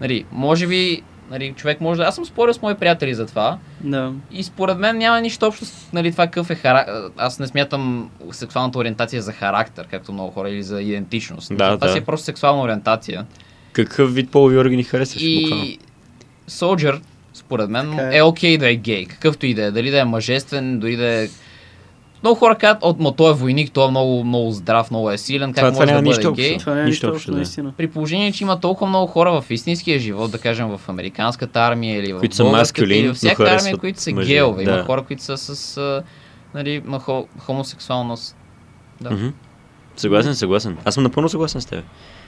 [0.00, 2.06] Нали, може би нали, човек може да...
[2.06, 3.58] Аз съм спорил с мои приятели за това.
[3.80, 4.12] Да.
[4.32, 6.94] И според мен няма нищо общо с нали, това какъв е характер.
[7.16, 11.48] Аз не смятам сексуалната ориентация за характер, както много хора, или за идентичност.
[11.48, 11.92] Да, това да.
[11.92, 13.26] си е просто сексуална ориентация.
[13.72, 15.22] Какъв вид полови органи харесваш?
[15.42, 15.64] буквално?
[15.64, 15.78] И
[16.48, 17.00] Soldier,
[17.34, 18.18] според мен, Така е.
[18.18, 19.70] е окей да е гей, какъвто и да е.
[19.70, 21.28] Дали да е мъжествен, дори да е...
[22.22, 25.18] Много хора казват, от, ма той е войник, той е много, много здрав, много е
[25.18, 26.48] силен, как Това- това може да няма бъде нищо гей.
[26.48, 26.60] общо.
[26.60, 27.36] Това не е Нищо общо, да.
[27.36, 27.72] наистина.
[27.76, 31.98] При положение, че има толкова много хора в истинския живот, да кажем в американската армия
[31.98, 34.62] или в Които са маскулин, във всяка армия, които са мъже, геове.
[34.62, 34.84] Има да.
[34.84, 36.02] хора, които са с а,
[36.54, 36.82] нали,
[37.38, 38.36] хомосексуалност.
[39.00, 39.10] Да.
[39.10, 39.26] Мгм.
[39.96, 40.76] Съгласен, съгласен.
[40.84, 41.84] Аз съм напълно съгласен с теб.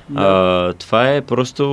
[0.09, 0.21] Да.
[0.21, 1.65] А, това е просто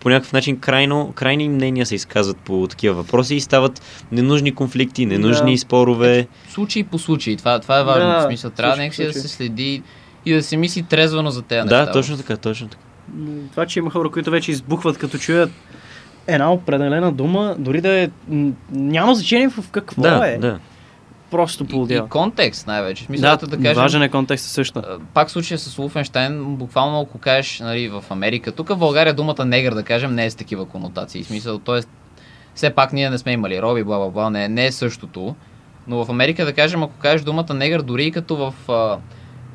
[0.00, 3.82] по някакъв начин крайно, крайни мнения се изказват по такива въпроси и стават
[4.12, 5.58] ненужни конфликти, ненужни Да.
[5.58, 6.26] спорове.
[6.48, 7.36] Случай по случай.
[7.36, 8.08] Това, това е важно.
[8.08, 9.82] Да, в смисъл, трябва някакси да се следи
[10.26, 11.92] и да се мисли трезвано за тези Да, неща.
[11.92, 12.82] точно така, точно така.
[13.50, 15.50] Това, че има хора, които вече избухват като чуят
[16.26, 18.08] една определена дума, дори да е...
[18.72, 20.38] Няма значение в какво Да, е.
[20.38, 20.58] да.
[21.30, 22.08] Просто И, и полудява.
[22.08, 23.04] контекст най-вече.
[23.04, 24.82] Смисъл, Да, ето да кажем, важен е контекстът също.
[25.14, 29.74] пак случая с Луфенштайн, буквално ако кажеш нали, в Америка, тук в България думата негър,
[29.74, 31.22] да кажем, не е с такива конотации.
[31.22, 31.80] В смисъл, т.е.
[32.54, 35.34] все пак ние не сме имали роби, бла бла бла, не, не е същото.
[35.86, 38.54] Но в Америка, да кажем, ако кажеш думата негър, дори и като в...
[38.68, 38.98] А,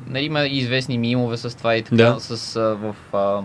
[0.06, 2.16] нали, има и известни мимове с това и така, Да.
[2.20, 2.94] с, а, в...
[3.12, 3.40] А,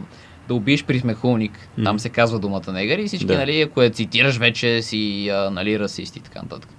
[0.47, 3.37] да убиеш присмехулник, там се казва думата негър и всички, Да.
[3.37, 6.69] нали, ако я цитираш вече си а, нали, расист и така нататък.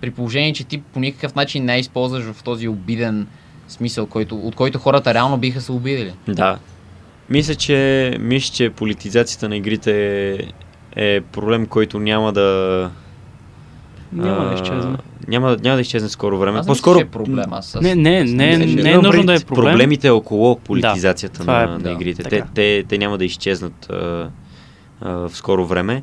[0.00, 3.26] При положение, че ти по никакъв начин не използваш в този обиден
[3.68, 6.12] смисъл, който, от който хората реално биха се обидели.
[6.28, 6.58] Да.
[7.30, 9.92] Мисля, че, мисля, че политизацията на игрите
[10.34, 10.38] е,
[11.16, 12.90] е проблем, който няма да...
[14.12, 14.96] Няма да изчезне.
[15.28, 16.58] Няма, няма да изчезне скоро време.
[16.58, 16.94] Аз По-скоро...
[16.94, 17.52] мисля, че е проблем.
[17.52, 19.72] Аз, аз, Не, не, не, Не, не, не, е нужно да е проблем.
[19.72, 22.22] Проблемите около политизацията това на, е- на да, игрите.
[22.22, 22.36] така.
[22.36, 24.28] Те, те, те няма да изчезнат а,
[25.00, 26.02] а, в скоро време.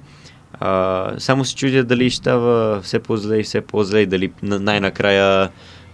[0.66, 4.60] А, само се чудя дали ще става все по-зле и все по-зле и дали на-
[4.60, 5.50] най-накрая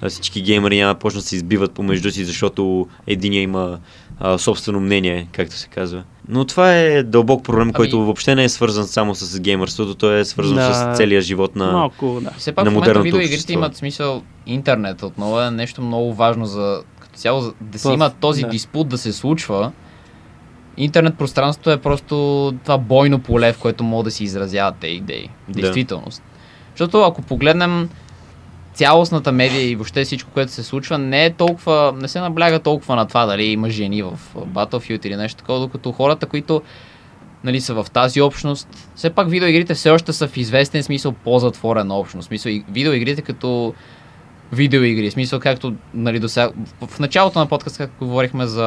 [0.09, 3.79] всички геймери няма почнат да се избиват помежду си, защото единия има
[4.19, 6.03] а, собствено мнение, както се казва.
[6.27, 10.19] Но това е дълбок проблем, Ами- който въобще не е свързан само с геймърството, той
[10.19, 10.73] е свързан Да.
[10.73, 11.71] с целия живот на...
[11.71, 12.31] Малко, да.
[12.31, 16.81] Все пак на в момента видеоигрите имат смисъл интернет отново е нещо много важно за
[16.99, 18.49] като цяло да В- има този да.
[18.49, 19.71] диспут да се случва.
[20.79, 22.15] Интернет пространството е просто
[22.63, 25.29] това бойно поле, в което могат да се изразяват те идеи.
[25.47, 25.61] В Да.
[25.61, 26.23] Действителност.
[26.73, 27.89] Защото ако погледнем
[28.73, 32.95] цялостната медия и въобще всичко, което се случва, не е толкова, не се набляга толкова
[32.95, 36.61] на това дали има жени в Battlefield или нещо такова, докато хората, които
[37.43, 38.67] нали, са в тази общност.
[38.95, 42.25] Все пак видеоигрите все още са в известен смисъл по-затворена общност.
[42.25, 43.73] В Смисъл, видеоигрите като
[44.51, 45.09] видеоигри.
[45.09, 46.49] В Смисъл, както нали, до сега,
[46.81, 48.63] в- началото на подкаст, както говорихме за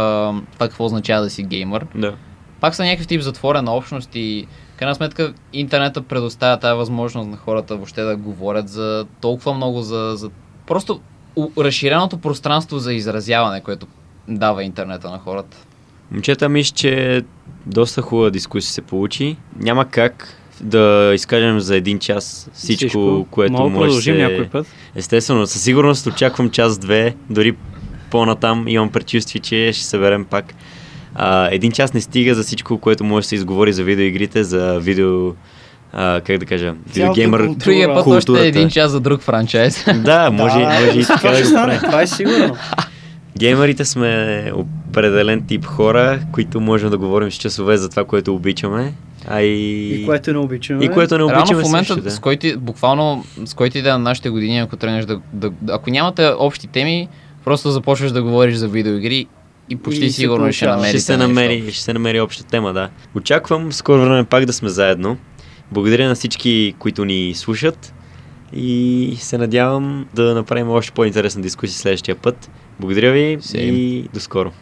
[0.52, 2.14] това какво означава да си геймър, Да.
[2.60, 7.76] пак са някакъв тип затворена общност и крайна сметка интернета предоставя тази възможност на хората
[7.76, 10.30] въобще да говорят за толкова много за, за
[10.66, 11.00] просто
[11.58, 13.86] разширеното пространство за изразяване, което
[14.28, 15.56] дава интернета на хората.
[16.10, 17.22] Момчета, мисля, че
[17.66, 19.36] доста хубава дискусия се получи.
[19.56, 24.22] Няма как да изкажем за един час всичко, което Мога да може продължим се...
[24.22, 24.66] някой път.
[24.94, 27.54] Естествено, със сигурност очаквам час-две, дори
[28.10, 30.54] по-натам имам предчувствие, че ще съберем пак.
[31.14, 34.80] А, един час не стига за всичко, което може да се изговори за видеоигрите, за
[34.80, 35.32] видео
[35.92, 37.64] а, как да кажа, видеогеймър култура.
[37.64, 38.46] Другия път още културата.
[38.46, 39.84] един час за друг франчайз.
[39.94, 41.80] Да, може, може и така да го правим.
[41.84, 42.56] това е сигурно.
[43.38, 48.92] Геймерите сме определен тип хора, които можем да говорим с часове за това, което обичаме.
[49.28, 49.94] А и...
[49.94, 50.84] И което не обичаме.
[50.84, 52.10] и което не обичаме в момента, също, да.
[52.10, 55.50] с който, буквално, с който и да е на нашите години, ако тръгнеш да, да,
[55.70, 57.08] ако нямате общи теми,
[57.44, 59.26] просто започваш да говориш за видеоигри
[59.70, 61.28] и почти И сигурно ще намерите ще се, нещо.
[61.28, 62.90] намери, ще се намери обща тема, да.
[63.14, 65.16] Очаквам скоро време пак да сме заедно.
[65.72, 67.94] Благодаря на всички, които ни слушат
[68.52, 72.50] и се надявам да направим още по-интересна дискусия следващия път.
[72.80, 73.58] Благодаря ви Same.
[73.58, 74.52] и до скоро.